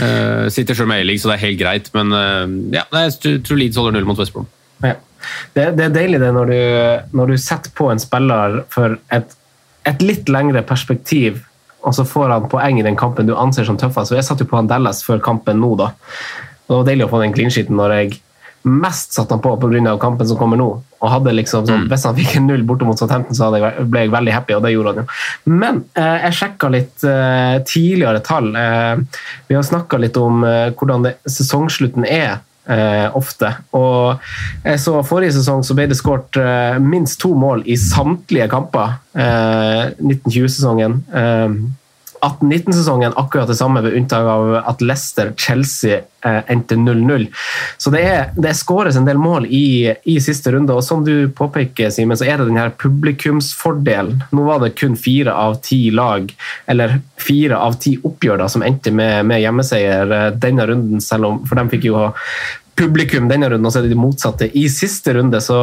[0.00, 3.60] Eh, sitter sjøl med A-league, så det er helt greit, men uh, ja, jeg tror
[3.60, 4.48] Leeds holder null mot West Brom.
[4.82, 4.96] Ja.
[5.54, 6.58] Det, det er deilig det når du,
[7.14, 9.36] når du setter på en spiller for et,
[9.88, 11.44] et litt lengre perspektiv,
[11.82, 14.10] og så får han poeng i den kampen du anser som tøffest.
[14.10, 15.92] Så jeg satte jo på han Dallas før kampen nå, da.
[16.66, 18.20] Og det var deilig å få den clean sheeten når jeg
[18.62, 19.96] mest satte han på pga.
[19.98, 20.68] kampen som kommer nå.
[21.02, 24.04] Og hadde liksom sånn, Hvis han fikk en null borte mot Southampton, så jeg, ble
[24.04, 25.06] jeg veldig happy, og det gjorde han jo.
[25.50, 28.52] Men eh, jeg sjekka litt eh, tidligere tall.
[28.54, 32.38] Eh, vi har snakka litt om eh, hvordan det, sesongslutten er
[32.70, 33.50] eh, ofte.
[33.76, 34.22] Og
[34.64, 38.98] jeg så Forrige sesong så ble det skåret eh, minst to mål i samtlige kamper.
[39.14, 40.98] Eh, 1920-sesongen.
[41.12, 41.56] Eh,
[42.22, 47.26] 18-19-sesongen akkurat det samme, ved unntak av at Leicester-Chelsea eh, endte 0-0.
[47.76, 51.26] Så det er, det skåres en del mål i, i siste runde, og som du
[51.34, 54.22] påpeker, Simen, så er det denne publikumsfordelen.
[54.30, 56.30] Nå var det kun fire av ti lag,
[56.70, 61.28] eller fire av ti oppgjør da, som endte med, med hjemmeseier eh, denne runden, selv
[61.28, 62.06] om for de fikk jo
[62.78, 65.40] publikum denne runden, og så er det de motsatte i siste runde.
[65.44, 65.58] Så,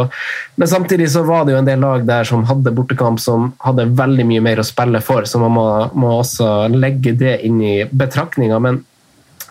[0.56, 3.90] men samtidig så var det jo en del lag der som hadde bortekamp som hadde
[3.98, 5.68] veldig mye mer å spille for, så man må,
[5.98, 8.60] må også legge det inn i betraktninga.
[8.64, 8.84] Men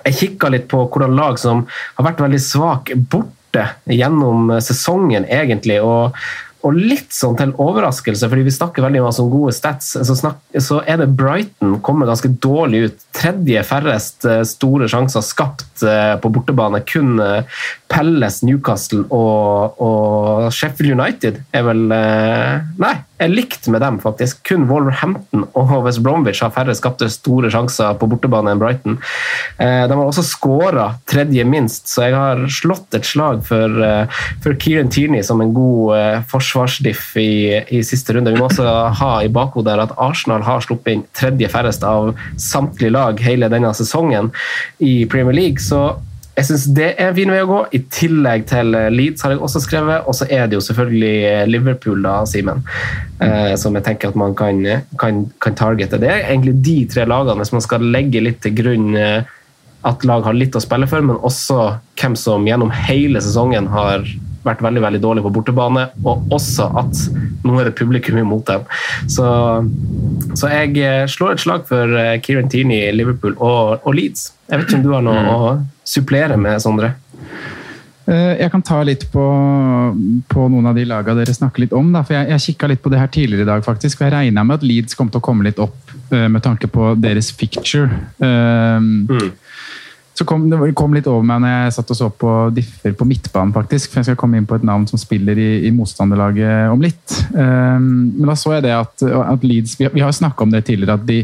[0.05, 1.67] jeg kikka litt på hvordan lag som
[1.99, 5.81] har vært veldig svak borte gjennom sesongen, egentlig.
[5.83, 6.17] og
[6.67, 10.41] og litt sånn til overraskelse, fordi vi snakker veldig mye om gode stats, så, snak,
[10.59, 13.05] så er det Brighton kommer ganske dårlig ut.
[13.15, 16.83] Tredje færrest eh, store sjanser skapt eh, på bortebane.
[16.89, 22.95] Kun eh, Pelles, Newcastle og, og Sheffield United er vel Nei,
[23.27, 24.43] likt med dem, faktisk.
[24.47, 28.99] Kun Wolverhampton og West Bromwich har færre skapte store sjanser på bortebane enn Brighton.
[29.59, 34.21] Eh, de har også skåra tredje minst, så jeg har slått et slag for, eh,
[34.45, 38.33] for Kieran Tierney som en god eh, forsvarsdiff i, i siste runde.
[38.35, 38.69] Vi må også
[39.01, 43.75] ha i bakhodet at Arsenal har sluppet inn tredje færrest av samtlige lag hele denne
[43.75, 44.31] sesongen
[44.79, 45.59] i Premier League.
[45.59, 45.99] så
[46.39, 47.59] jeg syns det er en fin vei å gå.
[47.75, 50.07] I tillegg til eh, Leeds har jeg også skrevet.
[50.07, 52.63] Og så er det jo selvfølgelig eh, Liverpool, da, Simen.
[53.19, 54.61] Eh, som jeg tenker at man kan,
[55.01, 55.99] kan, kan, targete.
[55.99, 59.35] Det er egentlig de tre lagene, hvis man skal legge litt til grunn eh,
[59.89, 61.59] at lag har litt å spille for, men også
[61.99, 64.07] hvem som gjennom hele sesongen har
[64.47, 67.01] vært veldig veldig dårlig på bortebane, og også at
[67.47, 68.69] nå er det publikum imot dem.
[69.11, 69.27] Så,
[70.39, 74.31] så jeg eh, slår et slag for Kieran Tierney, Liverpool og, og Leeds.
[74.47, 75.35] Jeg vet ikke om du har noe mm.
[75.35, 75.51] å
[75.89, 76.93] supplere med, Sondre?
[78.09, 79.25] Eh, jeg kan ta litt på,
[80.33, 81.91] på noen av de lagene dere snakker litt om.
[81.93, 83.99] Da, for Jeg, jeg kikka litt på det her tidligere i dag, faktisk.
[83.99, 86.71] for Jeg regna med at Leeds kom til å komme litt opp uh, med tanke
[86.73, 87.91] på deres picture.
[88.17, 89.29] Um, mm.
[90.19, 93.07] Så kom, Det kom litt over meg når jeg satt og så på differ på
[93.07, 93.93] midtbanen, faktisk.
[93.93, 97.21] For jeg skal komme inn på et navn som spiller i, i motstanderlaget om litt.
[97.31, 100.99] Men da så jeg det at, at Leeds Vi, vi har snakka om det tidligere,
[100.99, 101.21] at de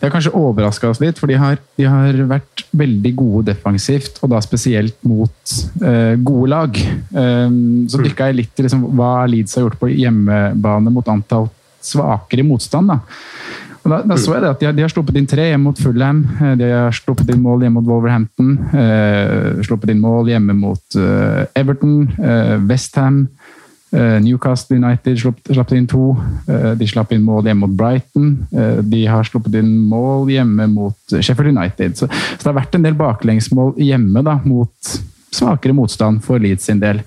[0.00, 4.16] det har kanskje overraska oss litt, for de har, de har, vært veldig gode defensivt,
[4.24, 6.78] og da spesielt mot uh, gode lag.
[7.12, 8.06] Um, så mm.
[8.06, 11.50] dykka jeg litt i liksom, hva Leeds har gjort på hjemmebane mot antall
[11.84, 12.94] svakere motstand.
[12.94, 13.00] Da.
[13.80, 15.78] Da, da så jeg det at de har, de har, sluppet inn tre hjemme mot
[15.80, 20.56] Fulham, eh, de har sluppet inn mål hjemme mot Wolverhampton, uh, sluppet inn mål hjemme
[20.56, 23.26] mot uh, Everton, uh, Westham.
[23.90, 26.12] Eh, Newcastle United slapp inn to.
[26.46, 28.30] Eh, de slapp inn mål hjemme mot Brighton.
[28.54, 31.98] Eh, de har sluppet inn mål hjemme mot Sheffield United.
[31.98, 34.94] Så, det har vært en del baklengsmål hjemme da, mot
[35.34, 37.04] svakere motstand for Leeds sin del.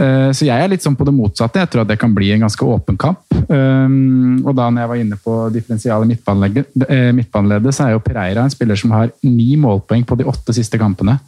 [0.00, 1.60] Så jeg er litt sånn på det motsatte.
[1.60, 3.20] Jeg tror at det kan bli en ganske åpen kamp.
[3.28, 8.80] Og da når jeg var inne på differensialet midtbaneleddet, så er jo Pereira en spiller
[8.80, 11.18] som har ni målpoeng på de åtte siste kampene.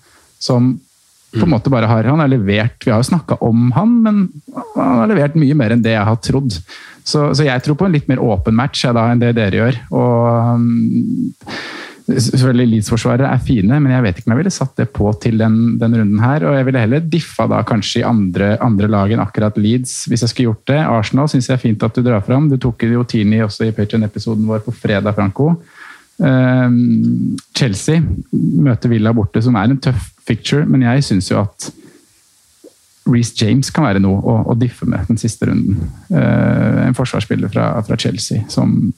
[0.40, 0.72] Som
[1.32, 4.24] på en måte bare har Han levert Vi har jo snakka om han, men
[4.76, 6.58] han har levert mye mer enn det jeg har trodd.
[7.02, 9.78] Så, så jeg tror på en litt mer åpen match da, enn det dere gjør.
[9.96, 11.46] Og um,
[12.02, 15.36] Selvfølgelig Leeds-forsvarere er fine, men jeg vet ikke om jeg ville satt det på til
[15.38, 16.44] den, den runden her.
[16.48, 20.24] Og jeg ville heller diffa da kanskje i andre, andre lag enn akkurat Leeds, hvis
[20.24, 20.80] jeg skulle gjort det.
[20.82, 22.50] Arsenal syns jeg er fint at du drar fram.
[22.50, 25.52] Du tok jo Tini også i Patrion-episoden vår på fredag, Franco.
[26.22, 31.70] Um, Chelsea møter Villa borte, som er en tøff picture, men jeg syns jo at
[33.10, 35.80] Reece James kan være noe å, å, diffe med den siste runden.
[36.06, 38.92] Uh, en forsvarsspiller fra, fra Chelsea som,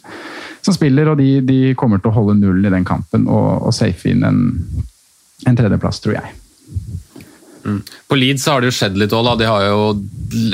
[0.60, 3.72] som, spiller, og de, de, kommer til å holde nullen i den kampen og, og
[3.76, 4.42] safe inn en,
[5.48, 6.34] en tredjeplass, tror jeg.
[7.64, 7.80] Mm.
[8.08, 9.30] På Leeds har det jo skjedd litt òg.
[9.40, 9.84] De har jo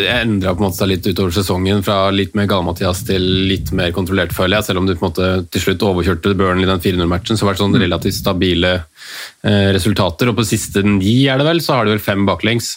[0.07, 0.55] endra
[0.87, 4.68] litt utover sesongen fra litt mer Gale-Mathias til litt mer kontrollert, føler jeg.
[4.68, 7.51] Selv om de på en måte til slutt overkjørte Burnley i den 400-matchen, så har
[7.51, 7.83] det vært sånn mm.
[7.85, 10.31] relativt stabile eh, resultater.
[10.31, 12.77] Og på siste ni, er det vel, så har de vel fem baklengs.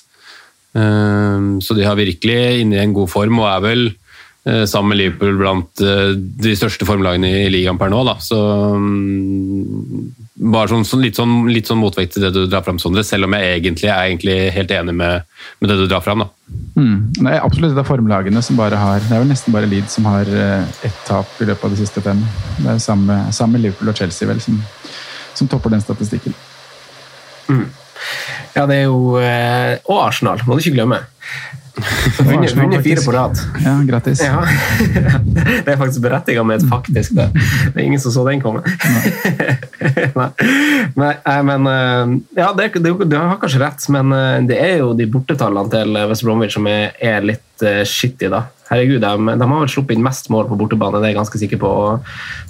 [0.74, 3.86] Eh, så de har virkelig inne i en god form og er vel
[4.50, 8.02] eh, sammen med Liverpool blant eh, de største formlagene i ligaen per nå.
[8.10, 8.17] Da.
[8.24, 8.39] Så
[8.82, 13.04] mm, bare sånn, sånn, litt, sånn, litt, sånn, motvekt til det du drar fram, Sondre,
[13.06, 15.28] selv om jeg egentlig er egentlig helt enig med,
[15.62, 16.26] med det du drar fram.
[16.74, 17.13] Mm.
[17.19, 19.96] Det er absolutt det er formlagene som bare har Det er vel nesten bare Leeds
[19.98, 22.24] som har eh, ett tap i løpet av de siste fem.
[22.58, 24.58] Det er samme, samme Liverpool og Chelsea vel som,
[25.38, 26.36] som topper den statistikken.
[27.50, 27.67] Mm.
[28.54, 31.04] Ja, det er jo eh, Og Arsenal, må du ikke glemme.
[32.24, 33.39] Vunnet, fire på rad.
[33.63, 34.22] Ja, grattis.
[34.24, 34.43] Ja.
[35.65, 37.30] Det er faktisk berettiget med et faktisk det.
[37.74, 38.63] Det er ingen som så den komme.
[40.19, 40.30] Nei.
[40.96, 44.93] Nei, men eh, Ja, det, du, du har kanskje rett, men eh, det er jo
[44.98, 48.45] de bortetallene til West Bromwich som er, er litt uh, shitty, da.
[48.69, 51.39] Herregud, de, de, har vel sluppet inn mest mål på bortebane, det er jeg ganske
[51.41, 51.71] sikker på.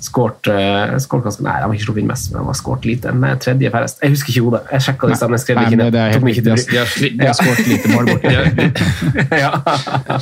[0.03, 2.87] Skårt, uh, skårt ganske, Nei, de har ikke sluppet inn mest, men de har skåret
[2.87, 3.13] lite.
[3.23, 4.03] Med tredje færrest.
[4.03, 4.61] Jeg husker ikke hodet.
[4.71, 5.41] Jeg sjekka det sammen.
[5.41, 5.91] skrev ikke ned.
[5.93, 8.35] De har, de har skåret lite mål borte.
[9.43, 9.51] ja,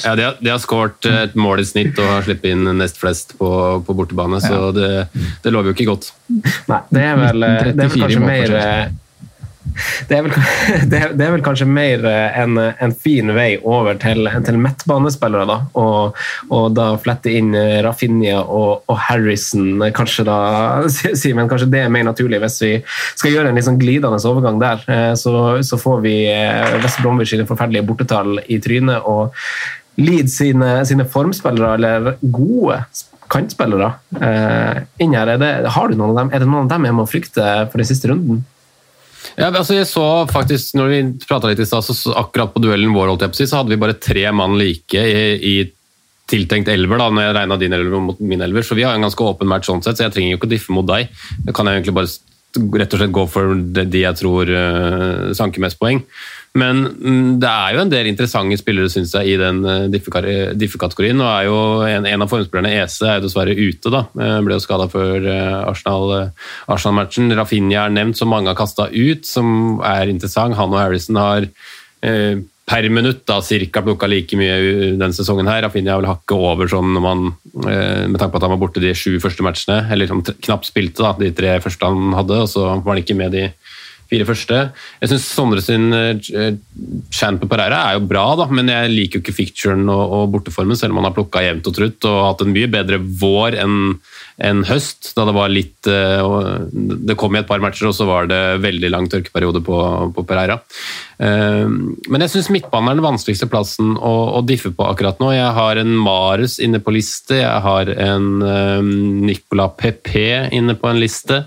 [0.06, 3.00] ja de, har, de har skåret et mål i snitt og har sluppet inn nest
[3.02, 3.52] flest på,
[3.86, 4.92] på bortebane, så det,
[5.44, 6.12] det, lover jo ikke godt.
[6.72, 9.00] Nei, det er vel, det er vel kanskje mer
[10.10, 10.34] det er, vel,
[10.92, 15.58] det er vel, kanskje mer eh, en, en fin vei over til, til midtbanespillere, da.
[15.80, 16.18] Og,
[16.50, 20.38] og, da flette inn eh, Rafinha og, og, Harrison, kanskje da,
[21.22, 21.50] Simen.
[21.52, 24.84] Kanskje det er mer naturlig hvis vi skal gjøre en litt sånn glidende overgang der.
[24.92, 26.16] Eh, så, så får vi
[26.82, 29.36] West Bromwich sine forferdelige bortetall i trynet, og
[30.02, 32.80] Leeds sine, sine formspillere, eller gode
[33.32, 33.92] kantspillere,
[35.04, 35.30] inn her.
[35.40, 36.32] Det, har du noen av dem?
[36.32, 38.42] Er det noen av dem jeg må frykte for den siste runden?
[39.38, 41.02] Ja, altså jeg så faktisk, når vi
[41.52, 44.00] litt i sted, så akkurat på duellen vår holdt jeg på så hadde vi bare
[44.02, 45.56] tre mann like i, i
[46.32, 48.66] tiltenkt elver, da, når jeg regna din elver mot min elver.
[48.66, 50.54] Så vi har en ganske åpen match sånn sett, så jeg trenger jo ikke å
[50.54, 51.12] diffe mot deg.
[51.46, 52.12] Det kan jeg egentlig bare
[52.58, 56.02] rett og slett gå for de jeg tror uh, sanker mest poeng.
[56.58, 61.16] Men mm, det er jo en del interessante spillere synes jeg, i den uh, diffe-kategorien.
[61.18, 63.94] Nå er jo en, en av formspillerne, Ese, er jo dessverre ute.
[63.94, 64.04] da.
[64.18, 65.30] Uh, ble jo skada før
[65.72, 66.34] Arsenal-matchen.
[66.76, 70.60] Arsenal Rafinha er nevnt, som mange har kasta ut, som er interessant.
[70.60, 71.52] Han og Harrison har
[72.72, 74.56] per minutt da, cirka plukka like mye
[74.96, 75.50] denne sesongen.
[75.52, 75.66] her.
[75.66, 77.26] Rafinha vil hakke over sånn når man,
[77.68, 80.70] eh, med tanke på at han var borte de sju første matchene, eller liksom knapt
[80.70, 83.50] spilte da, de tre første han hadde, og så var han ikke med de
[84.12, 84.60] fire første.
[85.02, 86.12] Jeg syns Sondre sin uh,
[87.14, 90.34] Chan på Pereira er jo bra, da, men jeg liker jo ikke ficturen og, og
[90.36, 93.60] borteformen, selv om han har plukka jevnt og trutt og hatt en mye bedre vår
[93.62, 93.78] enn
[94.42, 98.08] en høst, da det var litt uh, Det kom i et par matcher, og så
[98.10, 99.78] var det veldig lang tørkeperiode på,
[100.16, 100.58] på Pereira.
[101.22, 101.70] Uh,
[102.10, 105.32] men jeg syns midtbanen er den vanskeligste plassen å, å, diffe på akkurat nå.
[105.36, 108.30] Jeg har en Marius inne på liste, jeg har en
[109.22, 111.44] Nicolas Pepe inne på en liste.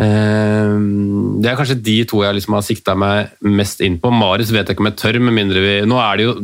[0.00, 4.10] Ehm, det er kanskje de to jeg liksom har sikta meg mest inn på.
[4.14, 6.36] Maris vet jeg ikke om jeg tør, med mindre vi Nå er det jo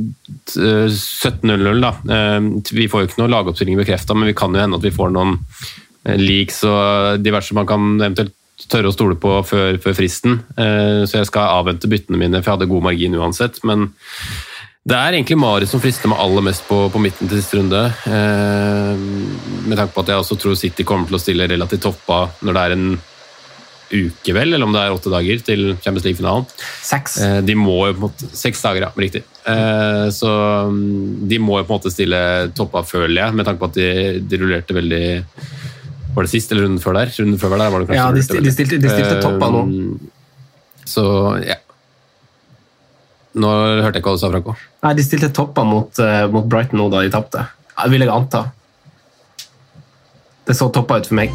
[0.55, 2.03] 17.00, eh.
[2.17, 4.95] Ehm, vi får jo ikke noe lagoppstilling bekrefta, men vi kan jo hende at vi
[4.95, 5.39] får noen
[6.05, 8.37] eh, leaks og diverse man kan eventuelt
[8.71, 10.39] tørre å stole på før, før fristen.
[10.61, 13.65] Ehm, så jeg skal avvente byttene mine, for jeg hadde god margin uansett.
[13.65, 13.91] men
[14.81, 17.83] det er egentlig Marius som frister meg aller mest på, på midten til siste runde.
[19.69, 22.57] Med tanke på at jeg også tror City kommer til å stille relativt toppa når
[22.57, 22.87] det er en
[23.91, 26.47] uke, vel, eller om det er åtte dager til Champions League-finalen.
[26.87, 27.17] Seks.
[27.25, 28.91] Eh, de må jo på en måte, Seks dager, ja.
[28.95, 29.23] Riktig.
[29.51, 30.31] Eh, så
[30.71, 32.21] mm, de må jo på en måte stille
[32.57, 33.89] toppa, føler jeg, med tanke på at de,
[34.23, 35.03] de rullerte veldig
[36.15, 37.15] Var det sist eller runden før der?
[37.19, 39.65] Runden før der var det kanskje ja, de, stilte, de stilte, de stilte toppa nå.
[39.67, 41.07] Eh, så
[41.47, 41.59] ja.
[43.41, 44.57] Nå hørte jeg ikke hva du sa, Franco.
[44.83, 46.03] Nei, De stilte toppa mot,
[46.35, 47.47] mot Brighton nå da de tapte.
[47.79, 48.49] Det vil jeg anta.
[50.51, 51.35] Det så toppa ut for meg.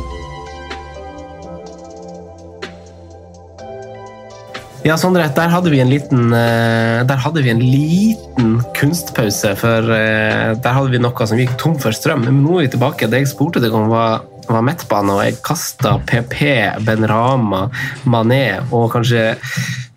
[4.85, 7.01] Ja, Sondre, der hadde vi en liten, eh,
[7.41, 9.55] vi en liten kunstpause.
[9.57, 12.21] For eh, der hadde vi noe som gikk tom for strøm.
[12.27, 13.09] Men nå er vi tilbake.
[13.09, 16.37] Det jeg spurte deg om, var, var midtbane, og jeg kasta PP,
[16.85, 17.63] Benrama,
[18.05, 19.33] Mané og kanskje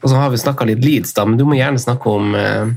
[0.01, 2.68] Og så har vi snakka litt Leeds, da, men du må gjerne snakke om, eh,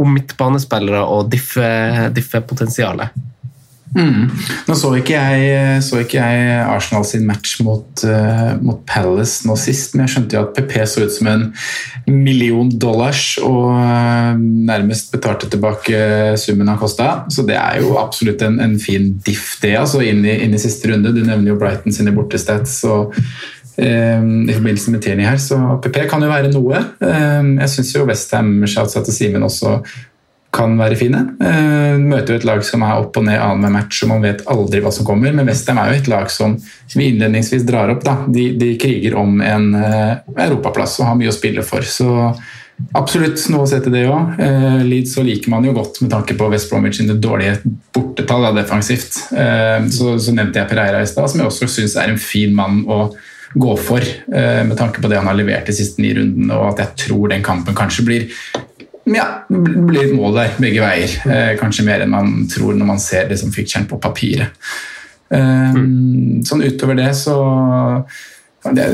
[0.00, 3.14] om midtbanespillere og diffe-potensialet.
[3.14, 3.29] Diffe
[3.90, 4.28] Mm.
[4.68, 9.56] Nå så ikke, jeg, så ikke jeg Arsenal sin match mot, uh, mot, Palace nå
[9.58, 11.46] sist, men jeg skjønte jo at PP så ut som en
[12.06, 17.10] million dollars og uh, nærmest betalte tilbake summen han kosta.
[17.34, 20.62] Så det er jo absolutt en, en fin diff, det, altså, inn i, inn i,
[20.62, 21.14] siste runde.
[21.16, 22.82] Du nevner jo Brighton sine bortestats.
[22.86, 26.84] og uh, i forbindelse med Tierney her, så PP kan jo være noe.
[27.00, 29.80] Jeg syns jo Westham, shouts til Simen, også
[30.54, 31.22] kan være fine.
[31.38, 34.42] Uh, møter jo et lag som er opp og ned annenhver match, og man vet
[34.50, 35.34] aldri hva som kommer.
[35.36, 36.56] Men Westham er jo et lag som
[36.94, 38.06] vi innledningsvis drar opp.
[38.34, 41.86] De, de kriger om en uh, europaplass og har mye å spille for.
[41.86, 42.10] Så
[42.96, 44.38] absolutt noe å se til det òg.
[44.40, 47.58] Eh, Leeds så liker man jo godt med tanke på West Bromwich sine dårlige
[47.92, 49.18] bortetall da, defensivt.
[49.28, 52.80] Så, så, nevnte jeg Pereira i stad, som jeg også syns er en fin mann
[52.88, 53.10] å
[53.52, 56.80] gå for, med tanke på det han har levert de siste ni rundene, og at
[56.86, 58.26] jeg tror den kampen kanskje blir
[59.08, 61.14] ja, det blir et mål der begge veier.
[61.30, 64.52] Eh, kanskje mer enn man tror når man ser det som fictionen på papiret.
[65.30, 66.42] Eh, mm.
[66.46, 67.38] Sånn utover det så
[68.60, 68.84] det,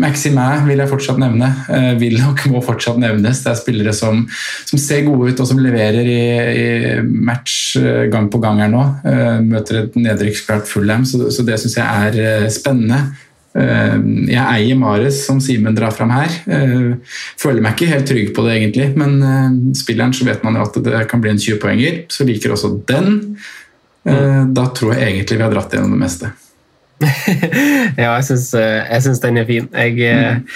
[0.00, 1.48] Maximæ vil jeg fortsatt nevne.
[1.74, 3.40] Eh, vil nok må fortsatt nevnes.
[3.42, 4.22] Det er spillere som,
[4.68, 6.20] som ser gode ut og som leverer i,
[6.60, 6.68] i,
[7.02, 8.84] match eh, gang på gang her nå.
[9.02, 13.02] Eh, møter et nedrykksklart Fullham, så, så det syns jeg er eh, spennende.
[13.50, 13.94] Eh,
[14.30, 16.34] jeg eier Mares, som Simen drar fram her.
[16.46, 19.48] Eh, føler meg ikke helt trygg på det, egentlig, men eh,
[19.80, 22.04] spilleren så vet man jo at det kan bli en 20-poenger.
[22.12, 23.18] Så liker også den.
[24.00, 26.30] Da tror jeg egentlig vi har dratt gjennom det meste.
[28.00, 29.66] ja, jeg syns, den er fin.
[29.72, 30.46] Jeg, mm.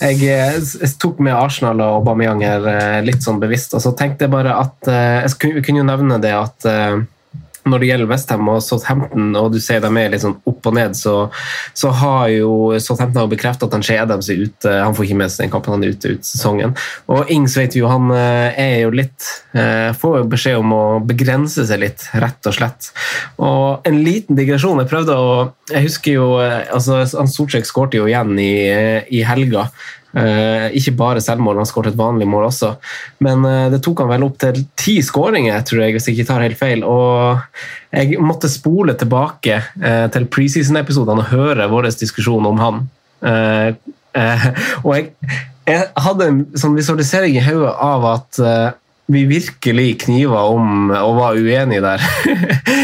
[0.00, 4.32] jeg, jeg, tok med Arsenal og Aubameyang her litt sånn bevisst, og så tenkte jeg
[4.32, 6.68] bare at Jeg kunne jo nevne det at
[7.68, 10.76] når det gjelder Westham og Southampton, og du ser de er litt sånn opp og
[10.76, 11.14] ned, så,
[11.76, 14.74] så har jo Southampton bekreftet at han skjer Adams er ute.
[14.84, 16.76] Han får ikke med seg den kampen, han er ute ut sesongen.
[17.12, 20.84] Og Ings vet jo, han eh, er jo litt eh, Får jo beskjed om å
[21.04, 22.90] begrense seg litt, rett og slett.
[23.42, 24.80] Og en liten digresjon.
[24.82, 25.34] Jeg prøvde å
[25.72, 28.54] Jeg husker jo eh, altså, Solskjær skårte jo igjen i,
[29.08, 29.68] i helga.
[30.14, 32.74] Uh, ikke bare selvmål, han skåret et vanlig mål også.
[33.24, 36.28] Men uh, det tok han vel opp til ti skåringer, tror jeg, hvis jeg ikke
[36.28, 36.84] tar helt feil.
[36.86, 37.42] Og
[37.90, 42.86] jeg måtte spole tilbake uh, til preseason-episodene og høre vår diskusjon om han.
[43.24, 45.04] og jeg,
[45.66, 48.40] jeg, hadde en sånn visualisering i hodet av at
[49.06, 52.04] vi virkelig kniva om og var uenige der.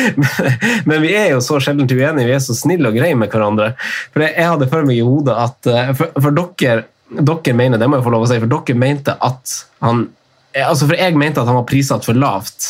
[0.88, 3.72] Men vi er jo så sjelden uenige, vi er så snille og greie med hverandre.
[4.12, 7.88] For jeg hadde for meg i hodet at eh, For, for dere, dere mener, det
[7.90, 10.08] må jeg få lov å si, for dere mente at han
[10.50, 12.64] altså For jeg mente at han var prissatt for lavt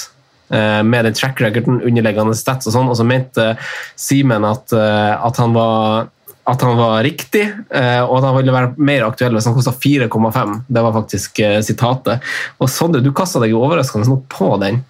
[0.53, 3.47] eh, med den track recorden, underliggende stats og sånn, og så mente
[3.97, 6.11] Simen at, eh, at han var
[6.51, 9.75] at han var riktig, eh, og at han ville være mer aktuell hvis han kosta
[9.77, 10.55] 4,5.
[10.67, 12.25] Det var faktisk eh, sitatet.
[12.59, 14.81] Og Sondre, du kasta deg jo overraskende nok på den,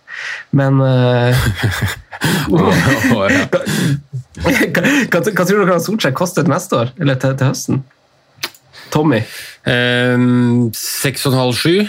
[0.57, 1.47] men eh,
[2.53, 2.71] hva,
[3.13, 3.61] hva,
[5.11, 6.95] hva tror dere Solskjær kostet neste år?
[7.01, 7.83] Eller til, til høsten?
[8.93, 9.23] Tommy?
[9.65, 11.89] Um, 6,5-7.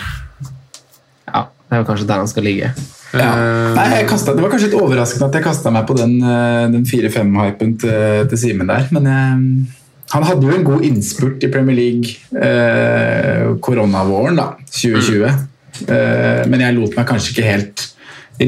[1.27, 2.71] Ja, det er jo kanskje der han skal ligge.
[3.11, 3.31] Ja.
[3.75, 6.65] Nei, jeg kastet, det var kanskje litt overraskende at jeg kasta meg på den, eh,
[6.71, 8.87] den 4-5-hypen til, til Simen der.
[8.95, 9.71] Men jeg,
[10.11, 15.27] han hadde jo en god innspurt i Premier League eh, koronavåren, da, 2020.
[15.27, 15.47] Mm.
[15.87, 17.85] Eh, men jeg lot meg kanskje ikke helt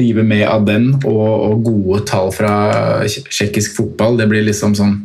[0.00, 2.54] rive med av den og, og gode tall fra
[3.06, 4.18] tsjekkisk fotball.
[4.20, 4.98] Det blir liksom sånn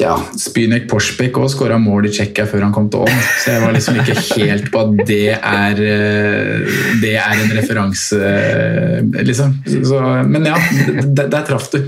[0.00, 3.64] ja, Spynek Porsbekk òg skåra mål i Tsjekkia før han kom til Ånd, så jeg
[3.64, 9.58] var liksom ikke helt på at det er eh, det er en referanse, eh, liksom.
[9.66, 10.00] Så,
[10.30, 10.56] men ja,
[11.04, 11.82] der, der traff du.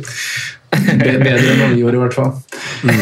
[0.73, 2.31] Bedre enn hva vi gjorde, i hvert fall.
[2.83, 3.01] Mm.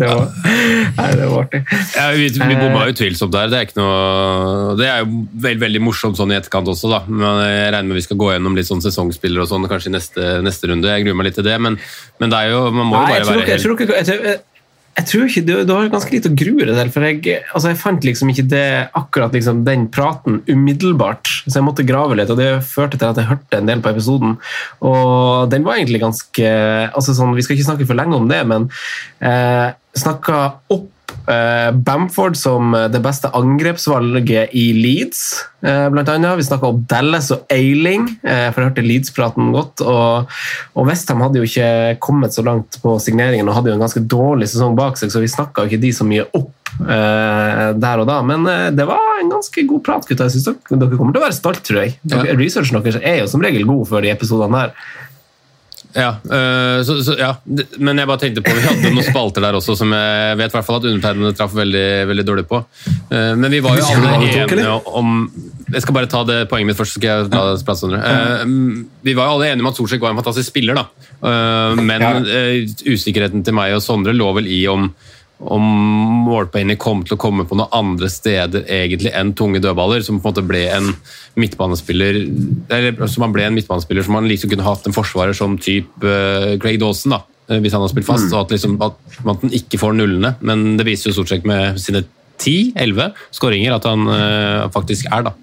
[0.00, 0.22] det, var,
[0.98, 1.60] nei, det var artig.
[1.94, 3.50] Ja, vi vi bomma utvilsomt der.
[3.52, 7.02] Det er, ikke noe, det er jo veldig, veldig morsomt sånn i etterkant også, da.
[7.10, 9.96] Men jeg regner med vi skal gå gjennom litt sånn sesongspillere og sånn kanskje i
[9.98, 10.90] neste, neste runde.
[10.90, 11.78] Jeg gruer meg litt til det, men,
[12.22, 14.50] men det er jo, man må jo bare være helt
[14.94, 17.72] jeg tror, ikke, Du, du har ganske lite å grue deg til, for jeg, altså
[17.72, 21.30] jeg fant liksom ikke det, akkurat liksom den praten umiddelbart.
[21.46, 23.90] Så jeg måtte grave litt, og det førte til at jeg hørte en del på
[23.90, 24.36] episoden.
[24.86, 26.54] Og den var egentlig ganske
[26.94, 28.68] altså sånn, Vi skal ikke snakke for lenge om det, men
[29.18, 30.40] eh, snakka
[30.74, 30.90] opp
[31.26, 35.22] Bamford som det beste angrepsvalget i Leeds,
[35.64, 36.36] uh, blant annet.
[36.40, 39.84] Vi snakka om Dallas og Ailing, for jeg hørte Leeds-praten godt.
[39.84, 40.34] Og,
[40.74, 44.04] og Westham hadde jo ikke kommet så langt på signeringen og hadde jo en ganske
[44.04, 48.18] dårlig sesong bak seg, så vi snakka ikke de så mye opp der og da.
[48.26, 48.44] Men
[48.74, 50.26] det var en ganske god prat, gutta.
[50.26, 51.96] Jeg synes dere, dere kommer til å være stolt, tror jeg.
[52.02, 52.36] Dere, ja.
[52.40, 54.74] Researchen deres er jo som regel god før de episodene her.
[55.94, 57.30] Ja, øh, så, så, ja,
[57.78, 60.66] men jeg bare tenkte på Vi hadde noen spalter der også som jeg vet hvert
[60.66, 62.58] fall at undertegnede traff veldig, veldig dårlig på.
[63.12, 65.14] Uh, men vi var jo alle enige om
[65.70, 66.96] Jeg skal bare ta det poenget mitt først.
[66.96, 68.42] så skal jeg ta det plass, uh,
[69.06, 71.10] Vi var jo alle enige om at Solsjek var en fantastisk spiller, da.
[71.22, 72.26] Uh, men
[72.90, 74.90] usikkerheten til meg og Sondre lå vel i om
[75.42, 75.64] om
[76.24, 80.28] målpoengene kom til å komme på noen andre steder egentlig enn tunge dødballer, som på
[80.28, 80.90] en måte ble en
[81.40, 82.20] midtbanespiller
[82.72, 86.06] eller som han ble en midtbanespiller som han liksom kunne hatt en forsvarer som type
[86.06, 88.28] uh, Craig Dawson, da, eh, hvis han har spilt fast.
[88.30, 88.36] Mm.
[88.36, 90.36] og at, liksom, at man ikke får nullene.
[90.46, 92.04] Men det viser jo stort sett med sine
[92.38, 95.34] 10-11 skåringer at han uh, faktisk er, da.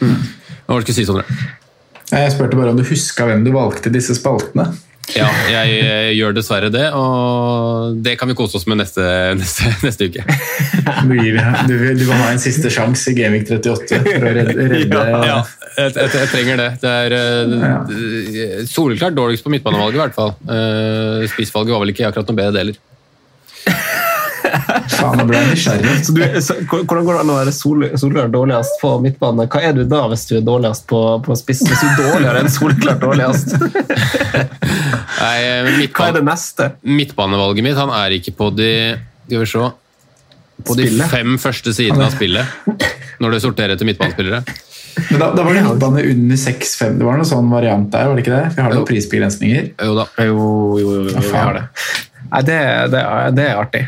[0.00, 0.16] Mm.
[0.64, 1.52] Hva var det du skulle si, Sondre?
[2.14, 4.70] Jeg spurte bare om du huska hvem du valgte disse spaltene.
[5.12, 9.04] Ja, jeg eh, gjør dessverre det, og det kan vi kose oss med neste,
[9.40, 10.24] neste, neste uke.
[11.04, 11.14] Du,
[11.68, 15.20] du, du må ha en siste sjanse i Gaming 38 for å redde, redde Ja,
[15.28, 15.38] ja
[15.74, 16.70] jeg, jeg, jeg, trenger det.
[16.82, 20.34] Det er uh, soleklart dårligst på midtbanevalget, i hvert fall.
[20.48, 22.82] Uh, Spissvalget var vel ikke akkurat noe bedre, det heller.
[24.44, 25.92] Faen, nå ble jeg nysgjerrig.
[26.04, 29.46] Så du, så, hvordan går det an å være solklart dårligst på midtbane?
[29.50, 31.62] Hva er du da hvis du er dårligst på, på spiss?
[31.68, 33.56] Hvis du er dårligere enn solklart dårligst?
[35.24, 35.38] Nei,
[35.78, 36.68] midtbane, Hva er det neste?
[36.84, 38.70] Midtbanevalget mitt han er ikke på de
[39.24, 39.70] Skal vi se
[40.68, 42.70] På de fem første sidene av spillet,
[43.22, 44.44] når du sorterer til midtbanespillere.
[45.10, 46.98] Men da, da, var det midtbane under 6-5.
[47.00, 48.44] Det var noe sånn variant der, var det ikke det?
[48.54, 49.70] Vi har noen prisbegrensninger.
[49.74, 50.04] Jo da.
[50.22, 50.36] Jo,
[50.78, 51.64] jo, jo, jo, vi har det.
[52.34, 53.00] Nei, det, det,
[53.36, 53.82] det, er artig.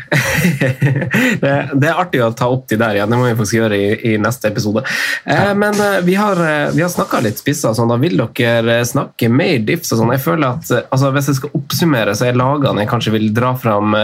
[1.41, 3.11] det, det, er artig å ta opp de der igjen.
[3.11, 4.85] Det må vi faktisk gjøre i, i neste episode.
[5.27, 7.75] Eh, men eh, vi har, eh, vi har snakka litt spisser.
[7.75, 10.15] Sånn, da vil dere eh, snakke mer diffs og sånn.
[10.15, 13.51] Jeg føler at altså, Hvis jeg skal oppsummere, så er lagene jeg kanskje vil dra
[13.59, 13.97] fram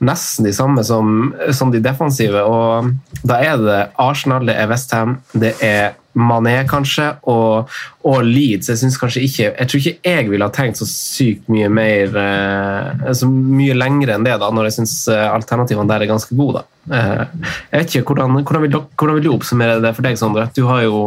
[0.00, 2.46] nesten de samme som, som de defensive.
[2.48, 7.70] og Da er det Arsenal, det er Westham, det er Mané, kanskje, og,
[8.04, 8.68] og Leeds.
[8.68, 12.18] Jeg synes kanskje ikke Jeg tror ikke jeg ville ha tenkt så sykt mye mer
[12.20, 16.36] eh, Så mye lengre enn det, da, når jeg syns eh, alternativene der er ganske
[16.36, 16.60] gode.
[16.60, 16.98] Da.
[16.98, 20.50] Eh, jeg vet ikke, hvordan, hvordan, vil, hvordan, vil, du oppsummere det for deg, Sondre?
[20.56, 21.00] Du har jo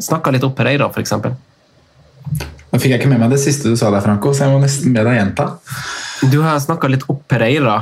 [0.00, 1.14] snakka litt opp Pereira, f.eks.
[2.68, 4.62] Nå fikk jeg ikke med meg det siste du sa der, Franco, så jeg må
[4.64, 5.50] nesten be deg gjenta.
[6.32, 7.78] Du har snakka litt opp Pereira.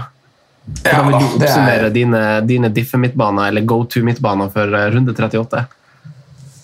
[0.67, 1.95] Hvordan vil du oppsummere er...
[1.95, 5.63] dine, dine diffe-midtbaner eller go to-midtbaner for eh, runde 38?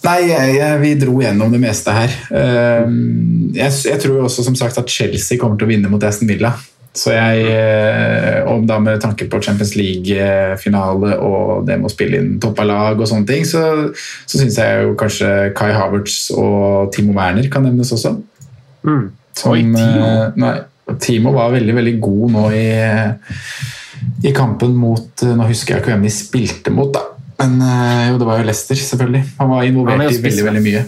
[0.03, 2.15] Nei, jeg, jeg, vi dro gjennom det meste her.
[2.35, 6.31] Ehm, jeg, jeg, tror også som sagt at Chelsea kommer til å vinne mot Aston
[6.31, 6.57] Villa.
[6.93, 12.35] Så jeg, om da med tanke på Champions League-finale og det med å spille inn
[12.43, 13.63] toppa lag og sånne ting, så,
[14.29, 18.13] så syns jeg jo kanskje Kai Havertz og Timo Werner kan nevnes også.
[18.85, 19.07] Mm.
[19.33, 20.05] Som, Oi, Timo.
[20.05, 20.53] eh, Nei,
[21.01, 22.67] Timo var veldig, veldig god nå i,
[24.29, 27.07] i kampen mot eh, Nå husker jeg ikke hvem de spilte mot, da.
[27.43, 29.25] Men eh, jo, det var jo Lester, selvfølgelig.
[29.39, 30.85] Han var er involvert han i veldig, veldig mye.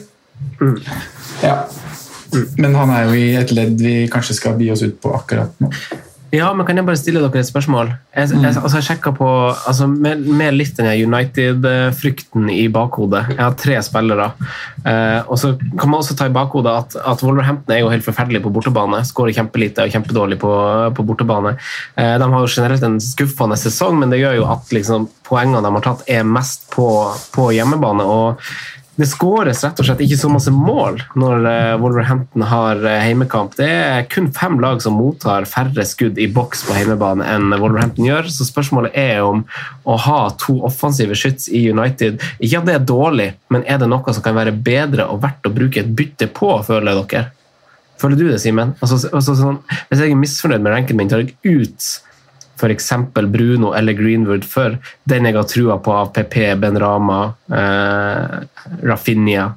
[1.43, 1.57] Ja.
[2.59, 5.55] Men han er jo i et ledd vi kanskje skal bi oss ut på akkurat
[5.63, 5.71] nå.
[6.35, 7.93] Ja, men kan jeg bare stille dere et spørsmål?
[8.15, 8.43] Jeg, Mm.
[8.43, 9.29] jeg, altså jeg på,
[9.69, 13.29] altså med, med litt den United-frykten i bakhodet.
[13.31, 14.33] Jeg har tre spillere.
[14.85, 18.07] Eh, og så kan man også ta i bakhodet at, at Wolverhampton er jo helt
[18.07, 19.05] forferdelig på bortebane.
[19.07, 20.53] Skårer kjempelite og kjempedårlig på,
[20.97, 21.55] på bortebane.
[21.97, 25.63] Eh, de har jo generelt en skuffende sesong, men det gjør jo at liksom, poengene
[25.65, 26.89] de har tatt, er mest på,
[27.37, 28.05] på hjemmebane.
[28.05, 28.43] og
[28.95, 33.57] det skåres rett og slett ikke så masse mål når eh, Wolverhampton har eh, heimekamp.
[33.59, 38.07] Det er kun fem lag som mottar færre skudd i boks på heimebane enn Wolverhampton
[38.07, 38.31] gjør.
[38.31, 39.43] Så spørsmålet er om
[39.83, 43.91] å ha to offensive skyts i United Ikke at det er dårlig, men er det
[43.91, 47.27] noe som kan være bedre og verdt å bruke et bytte på, føler dere?
[48.01, 48.75] Føler du det, Simen?
[48.83, 51.91] Altså, altså, sånn, hvis jeg er misfornøyd med ranken min, tar jeg ut
[52.61, 52.93] f.eks.
[53.33, 54.79] Bruno eller Greenwood for
[55.11, 58.41] den jeg har trua på av PP, Ben Rama, eh,
[58.87, 59.53] Rafinha.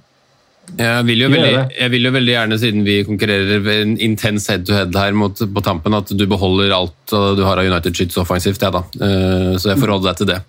[0.77, 4.49] Jeg vil, jo veldig, jeg vil jo veldig gjerne, siden vi konkurrerer ved en intens
[4.51, 8.61] head-to-head her mot, på tampen, at du beholder alt du har av United Shits offensivt.
[8.65, 8.83] Ja, da.
[8.99, 10.41] Uh, så jeg forholder deg til det.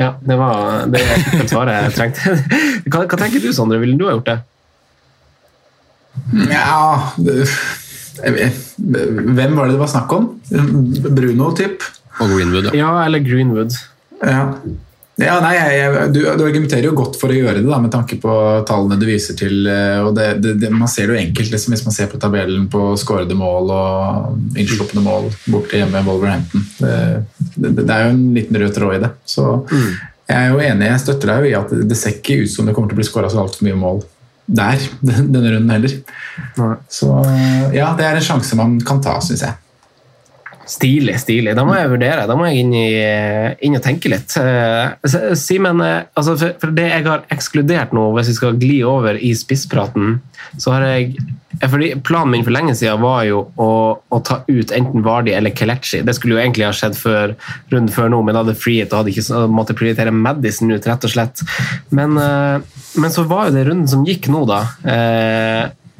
[0.00, 1.04] Ja, det var det
[1.52, 2.34] svaret jeg trengte.
[2.90, 3.78] Hva, hva tenker du, Sondre?
[3.82, 4.40] Ville du ha gjort det?
[6.50, 7.89] Ja det- jeg vet-
[8.20, 10.28] Hvem var det det var snakk om?
[11.10, 11.82] Bruno, typ?
[12.20, 12.76] Og Greenwood, ja.
[12.82, 13.74] Ja, eller Greenwood.
[14.20, 14.44] Ja.
[15.20, 17.92] Ja, nei, jeg, jeg, du, du argumenterer jo godt for å gjøre det, da, med
[17.92, 18.34] tanke på
[18.68, 19.66] tallene du viser til.
[19.68, 22.20] eh, og det, det, det, Man ser det jo enkelt liksom, hvis man ser på
[22.22, 26.64] tabellen på skårede mål og innsluppende mål borte hjemme i Wolverhampton.
[26.78, 26.94] Det,
[27.52, 29.12] det, det er jo en liten rød tråd i det.
[29.28, 29.44] Så
[30.30, 32.68] jeg er jo enig, jeg støtter deg jo i at det ser ikke ut som
[32.68, 34.00] det kommer til å bli skåra så altfor mye mål
[34.56, 34.84] der
[35.34, 35.96] denne runden heller.
[36.88, 37.10] Så
[37.74, 39.58] ja, det er en sjanse man kan ta, syns jeg.
[40.70, 41.54] Stilig, stilig.
[41.58, 42.28] Da må jeg vurdere.
[42.30, 42.90] Da må jeg inn, i,
[43.66, 44.36] inn og tenke litt.
[44.38, 48.78] Eh, Simen, eh, altså for, for det jeg har ekskludert nå, hvis vi skal gli
[48.86, 50.20] over i spisspraten,
[50.54, 54.40] så har jeg eh, fordi Planen min for lenge siden var jo å, å ta
[54.46, 56.04] ut enten Vardi eller Kelechi.
[56.06, 57.34] Det skulle jo egentlig ha skjedd før
[57.72, 60.86] runden før nå, men da hadde frihet og hadde ikke måttet måtte prioritere Madison ut,
[60.86, 61.42] rett og slett.
[61.90, 64.62] Men, eh, men så var jo det runden som gikk nå, da.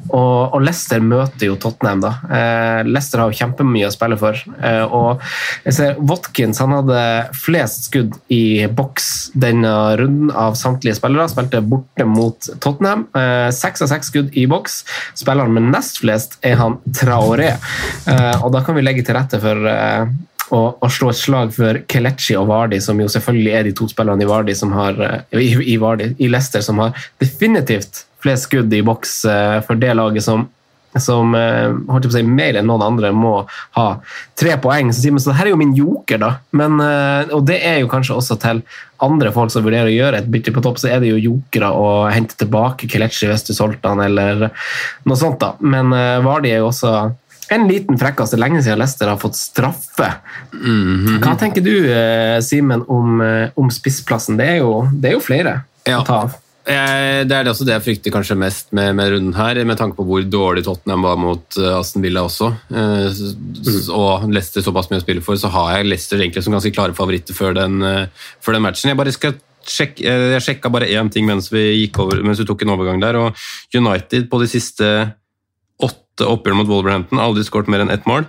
[0.01, 2.01] Eh, og, og Leicester møter jo Tottenham.
[2.03, 2.13] da.
[2.29, 4.37] Eh, Leicester har jo kjempemye å spille for.
[4.61, 5.21] Eh, og
[5.65, 7.03] jeg ser Watkins han hadde
[7.37, 11.29] flest skudd i boks denne runden av samtlige spillere.
[11.31, 13.07] Spilte borte mot Tottenham.
[13.15, 14.81] Eh, av seks skudd i boks.
[15.19, 17.53] Spilleren med nest flest er han Traoré.
[18.07, 20.11] Eh, og da kan vi legge til rette for eh,
[20.51, 23.87] å, å slå et slag for Kelechi og Vardi, som jo selvfølgelig er de to
[23.91, 28.47] spillerne i Vardi som har, eh, i, i, Vardi, i Leicester som har definitivt flest
[28.49, 30.47] skudd i boks eh, for det laget som
[30.99, 33.45] som eh, holdt på å si, mer enn noen andre må
[33.77, 33.83] ha
[34.35, 34.89] tre poeng.
[34.91, 36.31] Så sier man så her er jo min joker, da.
[36.51, 38.59] Men, eh, og det er jo kanskje også til
[38.99, 41.69] andre folk som vurderer å gjøre et bytte på topp, så er det jo jokere
[41.71, 44.49] å hente tilbake Kelechi hvis du solgte han, eller
[45.07, 45.39] noe sånt.
[45.39, 45.53] da.
[45.63, 45.95] Men
[46.27, 46.91] Vardi er jo også
[47.55, 48.35] en liten frekkas.
[48.35, 50.11] Det er lenge siden Leicester har fått straffe.
[51.23, 51.73] Hva tenker du,
[52.43, 53.23] Simen, om,
[53.55, 54.35] om spissplassen?
[54.43, 56.01] Det er jo, det er jo flere Ja.
[56.03, 56.35] å ta av.
[56.67, 59.97] Jeg, det er også det jeg frykter kanskje mest med, med runden her, med tanke
[59.97, 62.51] på hvor dårlig Tottenham var mot uh, Aston Villa også.
[62.69, 66.53] Eh, s- og Leicester såpass mye å spille for, så har jeg Leicester egentlig som
[66.53, 68.91] ganske klare favoritter før den, eh, før den matchen.
[68.93, 69.33] Jeg bare skal
[69.65, 73.01] sjekke, eh, jeg sjekka bare én ting mens vi, over, mens vi tok en overgang
[73.01, 73.17] der.
[73.17, 73.35] og
[73.73, 74.91] United på de siste
[75.81, 78.27] åtte oppgjør mot Wolverhampton aldri skåret mer enn ett mål.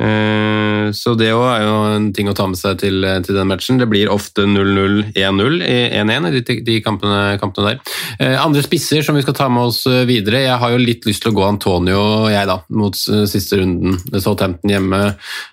[0.00, 3.46] Eh, Så det òg er jo en ting å ta med seg til, til den
[3.50, 3.78] matchen.
[3.78, 7.92] Det blir ofte 0-0, 1-0, i 1-1 i de, de kampene, kampene der.
[8.18, 10.40] Eh, Andre spisser som vi skal ta med oss eh, videre.
[10.46, 12.00] Jeg har jo litt lyst til å gå Antonio
[12.32, 13.98] jeg da, mot eh, siste runden.
[14.16, 15.02] Southampton hjemme.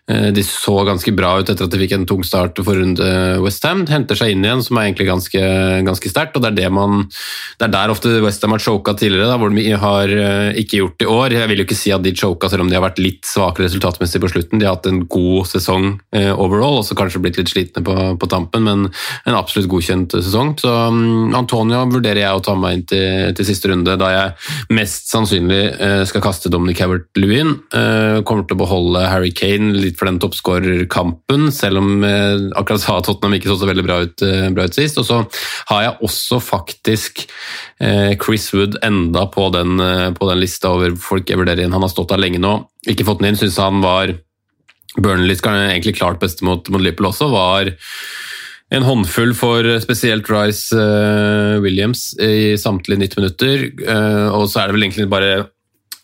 [0.09, 3.11] Eh, De så ganske bra ut etter at de fikk en tung start for runde
[3.43, 3.85] Westham.
[3.91, 5.43] Henter seg inn igjen, som er egentlig ganske,
[5.91, 6.39] ganske sterkt.
[6.39, 7.05] og Det er, det man,
[7.59, 10.97] det er der ofte Westham har choka tidligere, da, hvor de har eh, ikke gjort
[11.03, 11.37] det i år.
[11.37, 13.67] Jeg vil jo ikke si at de choka selv om de har vært litt svakere
[13.69, 14.61] resultatmessig på slutten.
[14.61, 17.95] De har hatt en god sesong eh, overall, og så kanskje blitt litt slitne på,
[18.21, 20.55] på tampen, men en absolutt godkjent sesong.
[20.61, 24.75] Så um, Antonio vurderer jeg å ta meg inn til, til siste runde, da jeg
[24.77, 27.53] mest sannsynlig eh, skal kaste Dominic Havert-Lewin.
[27.73, 32.83] Eh, kommer til å beholde Harry Kane litt for den toppskårerkampen, selv om eh, akkurat
[32.83, 34.99] sa Tottenham ikke så så veldig bra ut, eh, bra ut sist.
[35.01, 35.21] Og så
[35.71, 37.25] har jeg også faktisk
[37.81, 39.77] eh, Chris Wood enda på den,
[40.17, 41.75] på den lista over folk jeg vurderer inn.
[41.75, 44.13] Han har stått der lenge nå, ikke fått den inn, syns han var
[44.97, 47.71] Burnleys egentlig klart beste mot, mot Liverpool også, var
[48.75, 53.63] en håndfull for spesielt Rice uh, Williams i samtlige 90 minutter.
[53.85, 55.31] Uh, og så er det vel egentlig bare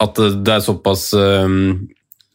[0.04, 1.84] at det er såpass um,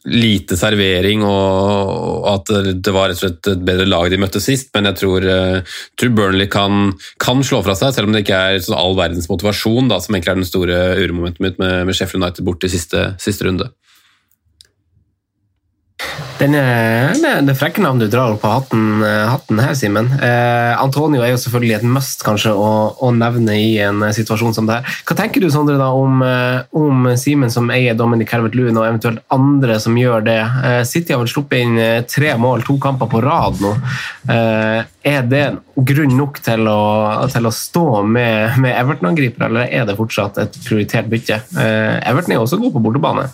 [0.09, 4.69] lite servering og at det var rett og slett et bedre lag de møtte sist.
[4.75, 8.43] Men jeg tror, uh, tror Burnley kan, kan, slå fra seg, selv om det ikke
[8.51, 11.97] er sånn all verdens motivasjon, da, som egentlig er den store uromomentet mitt med, med
[11.97, 13.71] Sheffield United bort i siste, siste runde.
[16.39, 20.07] Det, frekke navnet du drar opp på hatten, hatten her, Simen.
[20.23, 24.69] Eh, Antonio er jo selvfølgelig et must kanskje å, å, nevne i en situasjon som
[24.69, 24.93] det her.
[25.03, 29.19] Hva tenker du Sondre, da, om, eh, om Simen som eier Dominic Calvert-Lewin, og eventuelt
[29.35, 30.39] andre som gjør det?
[30.39, 33.75] Eh, City har vel sluppet inn eh, tre mål, to kamper på rad nå.
[34.31, 35.43] Eh, er det
[35.75, 36.79] grunn nok til å,
[37.33, 41.43] til å stå med, med Everton-angripere, eller er det fortsatt et prioritert bytte?
[41.59, 43.27] Eh, Everton er også god på bortebane.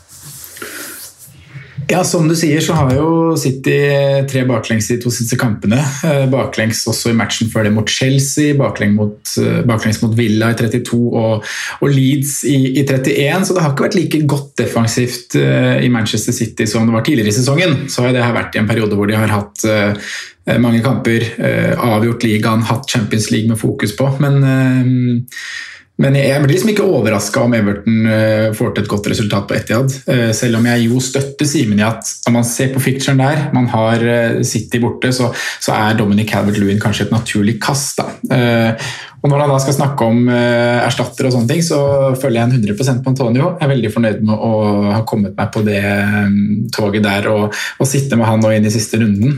[1.87, 3.75] Ja, Som du sier, så har jo City
[4.29, 5.77] tre baklengs i to siste kampene.
[6.07, 10.49] Eh, baklengs også i matchen før det mot Chelsea, baklengs mot, eh, baklengs mot Villa
[10.53, 11.45] i 32 og,
[11.85, 13.45] og Leeds i, i, 31.
[13.45, 17.05] Så det har ikke vært like godt defensivt uh, i Manchester City som det var
[17.05, 17.77] tidligere i sesongen.
[17.91, 19.67] Så har det vært i en periode hvor de har hatt
[20.61, 21.23] mange kamper,
[21.81, 24.11] avgjort ligaen, hatt Champions League med fokus på.
[24.21, 25.25] Men
[26.01, 29.55] men jeg blir liksom ikke overraska om Everton eh, får til et godt resultat på
[29.55, 29.93] Etiad.
[30.11, 33.45] Eh, selv om jeg jo støtter Simen i at når man ser på ficturen der,
[33.55, 35.31] man har eh, City borte, så,
[35.63, 38.01] så er Dominic Calvert-Lewin kanskje et naturlig kast.
[38.01, 38.75] Da.
[39.25, 41.79] Og Når han da skal snakke om uh, erstatter, og sånne ting, så
[42.13, 43.47] følger jeg en 100% på Antonio.
[43.55, 44.51] Jeg er veldig fornøyd med å
[44.91, 46.35] ha kommet meg på det um,
[46.75, 49.33] toget der og, og, sitte med han nå inn i siste runden.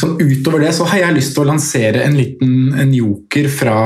[0.00, 3.76] Sånn Utover det så har jeg lyst til å lansere en liten en joker fra,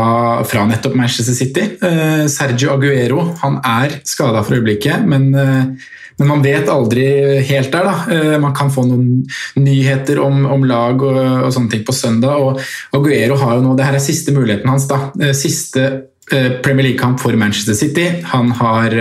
[0.46, 1.66] fra nettopp Manchester City.
[1.82, 7.04] Uh, Sergio Aguero han er skada for øyeblikket, men uh, men man vet aldri
[7.48, 7.88] helt der.
[7.88, 8.14] da.
[8.14, 9.24] Eh, man kan få noen
[9.58, 12.38] nyheter om, om lag og, og, sånne ting på søndag.
[12.38, 12.60] og
[12.94, 14.86] Aguero har jo nå, det her er siste muligheten hans.
[14.90, 15.08] da.
[15.20, 15.84] Eh, siste
[16.30, 18.06] eh, Premier League-kamp for Manchester City.
[18.30, 18.94] Han har,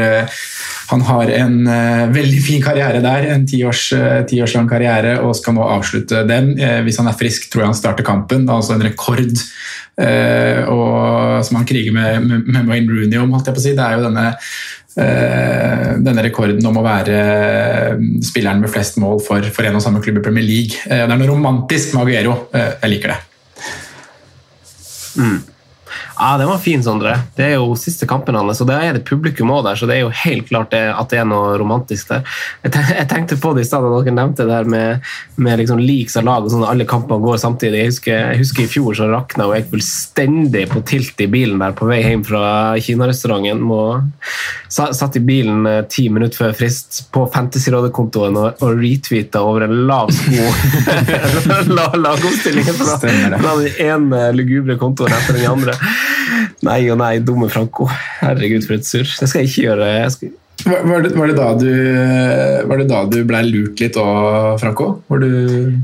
[0.89, 1.59] han har en
[2.13, 6.55] veldig fin karriere der, en tiårslang tiårs karriere, og skal nå avslutte den.
[6.83, 8.49] Hvis han er frisk, tror jeg han starter kampen.
[8.49, 9.21] Altså en rekord
[10.73, 13.35] og, som han kriger med, med, med Wayne Rooney om.
[13.37, 13.75] holdt jeg på å si.
[13.77, 14.31] Det er jo denne
[14.93, 20.01] denne rekorden om å være eh, spilleren med flest mål for, for en og samme
[20.03, 20.83] klubb i Premier League.
[20.85, 22.35] Eh, det er noe romantisk med Aguero.
[22.53, 23.19] Jeg liker det.
[25.17, 25.39] Mm.
[26.17, 27.15] Ja, Den var fin, Sondre.
[27.35, 29.95] Det er jo siste kampen hans, og det er det publikum òg der, så det
[29.97, 32.21] er jo helt klart det, at det er noe romantisk der.
[32.63, 35.07] Jeg tenkte på det i stad da dere nevnte det her med,
[35.41, 37.81] med liksom leaks av lag og sånn, alle kampene går samtidig.
[37.81, 41.73] Jeg husker, jeg husker, i fjor så rakna jeg fullstendig på tilt i bilen der
[41.77, 42.43] på vei hjem fra
[42.83, 44.13] kinarestauranten.
[44.73, 49.75] Satt i bilen eh, ti minutter før frist på Fantasyrådet-kontoen og, og retweeta over en
[49.89, 50.47] lav sko
[52.03, 55.77] lagoppstillingen fra, fra den ene lugubre kontoen etter den andre.
[56.65, 57.89] Nei og nei, dumme Franco.
[58.21, 59.09] Herregud, for et surr.
[59.19, 59.91] Det skal jeg ikke gjøre.
[60.03, 60.33] Jeg skal...
[60.65, 61.71] Var det, var, det da du,
[62.69, 64.89] var det da du ble lurt litt òg, Franco?
[65.09, 65.27] Du...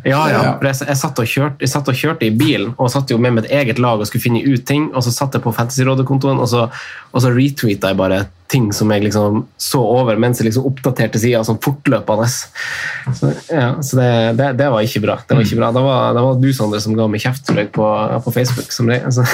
[0.07, 0.41] Ja, ja.
[0.63, 3.49] Jeg, jeg, satt kjørte, jeg, satt og kjørte, i bilen og satt jo med mitt
[3.51, 4.89] eget lag og skulle finne ut ting.
[4.93, 6.67] Og så satt jeg på Fantasyrådet-kontoen, og så,
[7.11, 11.21] og så retweeta jeg bare ting som jeg liksom så over mens jeg liksom oppdaterte
[11.21, 12.29] sida sånn fortløpende.
[12.29, 14.09] Så, ja, så det,
[14.39, 15.19] det, det, var ikke bra.
[15.27, 15.73] Det var ikke bra.
[15.75, 17.91] Det var, det var du, Sondre, som ga meg kjeft tror jeg, på,
[18.25, 18.73] på Facebook.
[18.73, 19.27] Som det, altså.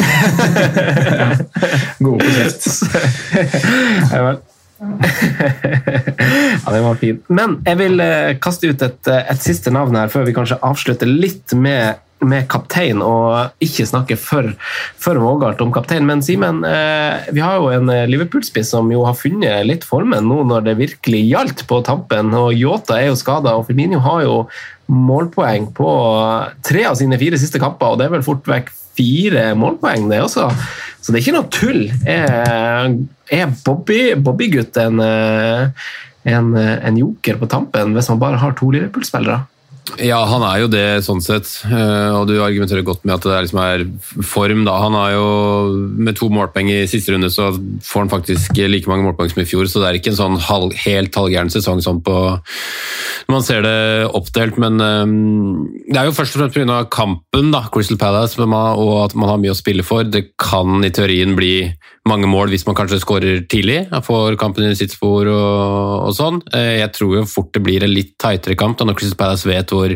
[2.04, 2.68] God på kjeft.
[4.12, 4.44] ja, vel.
[6.66, 7.22] Ja, den var fin.
[7.28, 10.60] Men jeg vil eh, kaste ut et, eh, et, siste navn her, før vi kanskje
[10.66, 14.52] avslutter litt med, med kaptein, og ikke snakke for,
[15.02, 16.08] for vågalt om kaptein.
[16.08, 20.44] Men Simen, eh, vi har jo en Liverpool-spiss som jo har funnet litt formen nå
[20.50, 22.34] når det virkelig gjaldt på tampen.
[22.38, 24.40] og Yota er jo skada, og Firmino har jo
[24.92, 25.92] målpoeng på
[26.66, 30.22] tre av sine fire siste kamper, og det er vel fort vekk fire målpoeng, det
[30.24, 30.50] også.
[31.06, 31.84] Så det er ikke noe tull.
[32.10, 34.48] Er, Bobby-gutt Bobby
[34.82, 35.84] en, eh,
[36.34, 39.44] en, en, joker på tampen hvis man bare har to Liverpool-spillere?
[40.02, 43.42] Ja, han er jo det sånn sett, eh, og du argumenterer godt med at det
[43.46, 43.84] liksom er
[44.26, 44.64] form.
[44.66, 44.80] da.
[44.82, 45.28] Han har jo
[45.96, 49.46] Med to målpoeng i siste runde så får han faktisk like mange målpoeng som i
[49.46, 52.16] fjor, så det er ikke en sånn halv, helt halvgæren sesong sånn på
[53.26, 54.58] når man ser det oppdelt.
[54.62, 56.82] Men um, det er jo først og fremst pga.
[56.90, 60.04] kampen, da, Crystal Palace, og at man har mye å spille for.
[60.04, 61.74] Det kan i teorien bli
[62.06, 66.38] mange mål hvis man kanskje skårer tidlig, får kampen i sitt spor og, og, sånn.
[66.54, 69.50] Eh, jeg tror jo fort det blir en litt tightere kamp da når Crystal Palace
[69.50, 69.96] vet hvor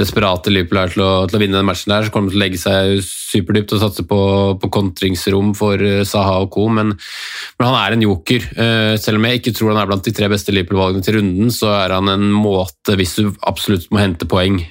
[0.00, 2.06] desperate Liverpool er til å, til å vinne den matchen der.
[2.06, 4.20] Så kommer de til å legge seg superdypt og satse på,
[4.62, 6.64] på kontringsrom for eh, Saha og co.
[6.72, 8.48] Men, men, han er en joker.
[8.54, 11.52] Eh, selv om jeg ikke tror han er blant de tre beste Liverpool-valgene til runden,
[11.52, 14.62] så er han en eh, hvis du absolutt må hente poeng,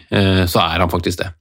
[0.49, 1.34] så er han faktisk det.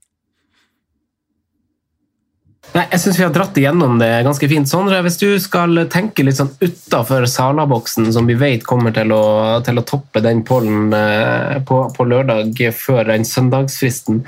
[2.73, 4.69] Nei, jeg syns vi har dratt igjennom det ganske fint.
[4.69, 9.25] Sondre, hvis du skal tenke litt sånn utafor Sala-boksen, som vi vet kommer til å,
[9.65, 14.23] til å toppe den pollen eh, på, på, lørdag før den søndagsfristen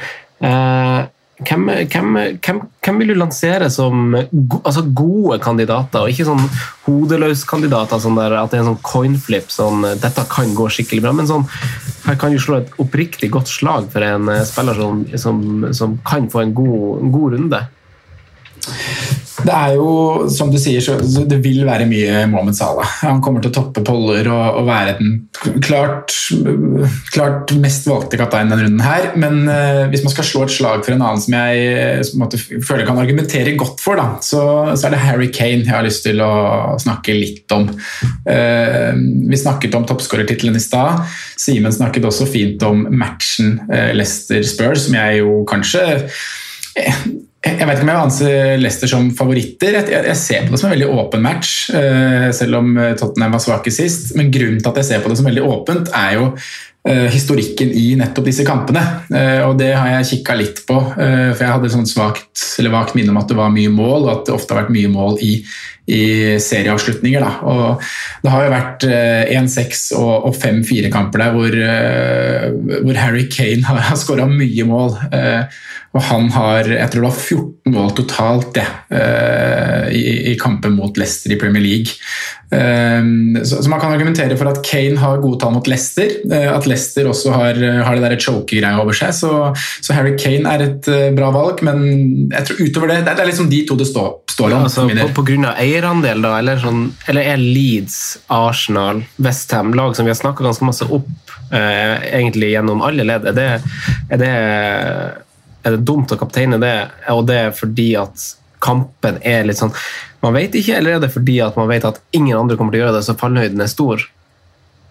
[0.46, 1.02] eh,
[1.36, 6.46] hvem, hvem, hvem, hvem, vil du lansere som go, altså gode kandidater, og ikke sånn
[6.86, 11.28] hodeløskandidater, sånn at det er en sånn coinflip, sånn 'dette kan gå skikkelig bra', men
[11.28, 11.44] sånn,
[12.06, 15.42] her kan du slå et oppriktig godt slag for en eh, spiller som, som,
[15.74, 17.62] som kan få en god, en god runde?
[19.46, 19.90] Det er jo,
[20.32, 20.98] som du sier, så
[21.28, 22.88] det vil være mye Mohammed Salah.
[23.04, 25.12] Han kommer til å toppe poller og, og være den
[25.62, 26.14] klart,
[27.14, 29.12] klart, mest valgte kapteinen denne runden her.
[29.22, 32.40] Men uh, hvis man skal slå et slag for en annen som jeg som måtte,
[32.40, 34.42] føler kan argumentere godt for, da, så,
[34.74, 36.34] så, er det Harry Kane jeg har lyst til å
[36.82, 37.70] snakke litt om.
[38.26, 38.92] Uh,
[39.30, 41.06] vi snakket om toppskårertittelen i stad.
[41.42, 45.86] Simen snakket også fint om matchen uh, Leicester-Spurs, som jeg jo kanskje
[47.46, 49.76] jeg vet ikke om jeg anser Leicester som favoritter.
[49.86, 53.44] Jeg, ser på det som en veldig åpen match, uh, selv om eh, Tottenham var
[53.44, 54.16] svake sist.
[54.18, 57.70] Men grunnen til at jeg ser på det som veldig åpent, er jo uh, historikken
[57.78, 58.82] i nettopp disse kampene.
[59.46, 63.14] Og det har jeg kikka litt på, for jeg hadde sånn svagt, eller vagt minne
[63.14, 65.38] om at det var mye mål, og at det ofte har vært mye mål i,
[65.86, 67.22] i serieavslutninger.
[67.22, 67.32] Da.
[67.46, 67.84] Og
[68.24, 71.60] det har jo vært 1-6 og, og 5-4-kamper der hvor,
[72.82, 74.98] hvor, Harry Kane har, har skåra mye mål.
[75.96, 78.66] Og han har jeg tror det var 14 mål totalt det,
[79.96, 81.96] i, i kampen mot Leicester i Premier League.
[82.52, 86.12] Så, så, man kan argumentere for at Kane har gode tall mot Leicester.
[86.32, 89.16] At Leicester også har, har det der choker-greia over seg.
[89.18, 89.32] Så,
[89.82, 91.82] så, Harry Kane er et bra valg, men
[92.32, 94.58] jeg tror utover det Det er, liksom de to det står, står om.
[94.58, 96.38] Ja, altså, på, på grunn av eierandel, da?
[96.40, 98.00] Eller, sånn, eller er Leeds,
[98.34, 101.12] Arsenal, Westham lag som vi har snakka ganske masse opp
[101.56, 103.28] egentlig gjennom alle ledd?
[103.30, 103.50] Er det,
[104.16, 104.24] er
[105.66, 106.76] er det dumt å kapteine det,
[107.12, 108.26] og det er fordi at
[108.64, 109.74] kampen er litt sånn
[110.24, 112.82] Man vet ikke, eller er det fordi at man vet at ingen andre kommer til
[112.82, 114.06] å gjøre det, så fallhøyden er stor?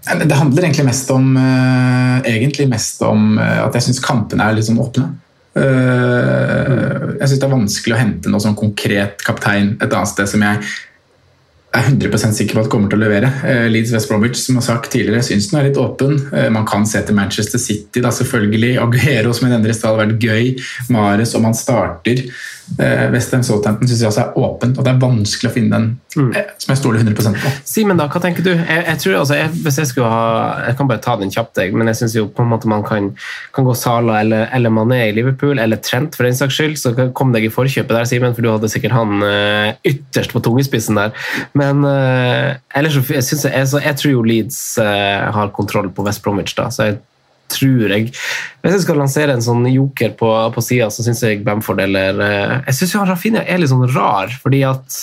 [0.05, 4.55] Det handler egentlig mest om, uh, egentlig mest om uh, at jeg syns kampene er
[4.55, 5.09] litt sånn åpne.
[5.55, 10.31] Uh, jeg syns det er vanskelig å hente noe sånn konkret kaptein et annet sted
[10.31, 10.65] som jeg
[11.75, 13.31] er 100% sikker på at kommer til å levere.
[13.49, 16.17] Eh, Leeds West Bromwich som har sagt tidligere, syns den er litt åpen.
[16.33, 18.77] Eh, man kan se til Manchester City, da selvfølgelig.
[18.83, 20.53] Aguero som jeg nevner i stad, har vært gøy.
[20.95, 22.27] Mares om han starter.
[22.79, 25.89] Eh, Westham Southampton syns jeg også er åpent, og det er vanskelig å finne den
[26.17, 26.31] mm.
[26.63, 27.51] Som jeg stoler 100 på.
[27.69, 28.55] Simen, da, hva tenker du?
[28.55, 30.23] Jeg, jeg tror altså, jeg, hvis jeg skulle ha
[30.71, 32.87] Jeg kan bare ta den kjapt, jeg, men jeg syns jo på en måte man
[32.87, 33.11] kan,
[33.55, 36.79] kan gå Sala eller, eller, Mané i Liverpool, eller Trent for den saks skyld.
[36.81, 39.27] Så kom deg i forkjøpet der, Simen, for du hadde sikkert han
[39.85, 41.13] ytterst på tungespissen der.
[41.53, 46.05] Men uh, ellers så, jeg, jeg, så jeg, tror jo Leeds uh, har kontroll på
[46.07, 46.69] West Bromwich, da.
[46.75, 47.01] så jeg
[47.53, 51.43] tror jeg Hvis jeg skal lansere en sånn joker på, på sida, så syns jeg
[51.47, 55.03] Bamford eller uh, Jeg syns Rafinha er litt sånn rar, fordi at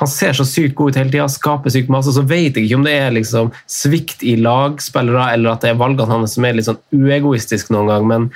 [0.00, 2.12] han ser så sykt god ut hele tida, skaper sykt masse.
[2.16, 5.80] Så vet jeg ikke om det er liksom svikt i lagspillere, eller at det er
[5.82, 8.06] valgene hans som er litt sånn uegoistiske noen gang.
[8.08, 8.28] Men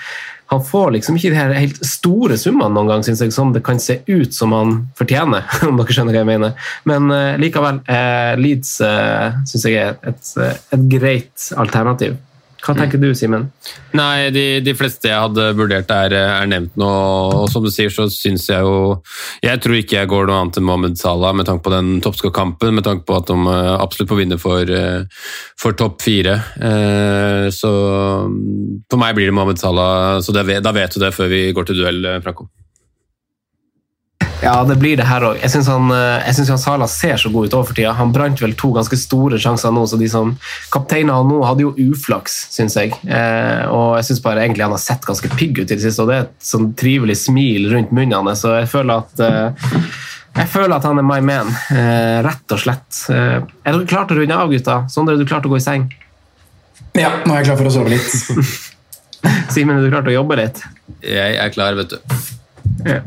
[0.53, 3.64] han får liksom ikke de her helt store summene noen gang, synes jeg, som det
[3.64, 5.47] kan se ut som han fortjener.
[5.68, 6.68] om dere skjønner hva jeg mener.
[6.88, 12.18] Men uh, likevel, uh, Leeds uh, syns jeg er et, et greit alternativ.
[12.64, 13.50] Hva tenker du, Simen?
[13.92, 16.88] Nei, de, de, fleste jeg hadde vurdert, er, er nevnt nå.
[17.42, 19.02] Og som du sier, så syns jeg jo
[19.44, 22.72] Jeg tror ikke jeg går noe annet enn Mohammed Salah med tanke på den toppskårkampen,
[22.78, 25.04] med tanke på at de eh, absolutt får vinne for, eh,
[25.60, 26.38] for topp fire.
[26.56, 27.70] Eh, så
[28.24, 31.68] for meg blir det Mohammed Salah, så det, da vet du det før vi går
[31.68, 32.48] til duell, Franco.
[34.45, 35.38] Ja, det blir det her òg.
[35.40, 37.95] Jeg syns han, han, Sala ser så god ut over tida.
[37.97, 40.34] Han brant vel to ganske store sjanser nå, så de som
[40.74, 42.92] kapteiner han nå, hadde jo uflaks, syns jeg.
[43.09, 46.05] Eh, og jeg syns bare egentlig han har sett ganske pigg ut i det siste,
[46.05, 49.72] og det er et sånn trivelig smil rundt munnen hans, så jeg føler at eh,
[50.34, 53.01] jeg føler at han er my man, eh, rett og slett.
[53.14, 54.78] Eh, er dere klare til å runde av, gutta?
[54.92, 55.88] Sondre, er du klar til å gå i seng?
[56.99, 58.11] Ja, nå er jeg klar for å sove litt.
[59.55, 60.64] Simen, er du klar til å jobbe litt?
[61.01, 62.42] Jeg er klar, vet du.
[62.85, 63.01] Ja.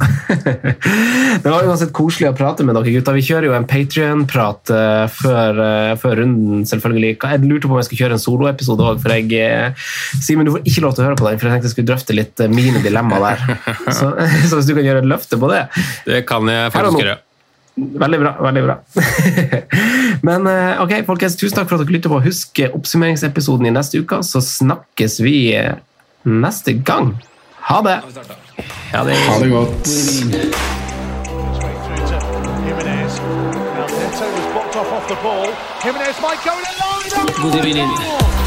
[1.43, 3.13] det var uansett koselig å prate med dere gutta.
[3.13, 7.13] Vi kjører jo en Patrion-prat uh, før, uh, før, runden, selvfølgelig.
[7.21, 9.86] Jeg lurte på om jeg skulle kjøre en soloepisode òg, for jeg uh,
[10.23, 11.91] Simen, du får ikke lov til å høre på den, for jeg tenkte jeg skulle
[11.91, 13.61] drøfte litt mine dilemmaer der.
[13.97, 14.09] Så,
[14.49, 15.61] så, hvis du kan gjøre et løfte på det
[16.05, 17.17] Det kan jeg faktisk gjøre.
[17.78, 18.32] Veldig bra.
[18.41, 18.75] veldig bra.
[20.25, 20.49] Men
[20.82, 22.23] ok, folkens, tusen takk for at dere lytter på.
[22.25, 25.38] Husk oppsummeringsepisoden i neste uke, så snakkes vi
[26.25, 27.13] neste gang.
[27.69, 28.01] Ha det!
[28.93, 29.87] Ha det, ha det godt.
[37.41, 38.46] God evening.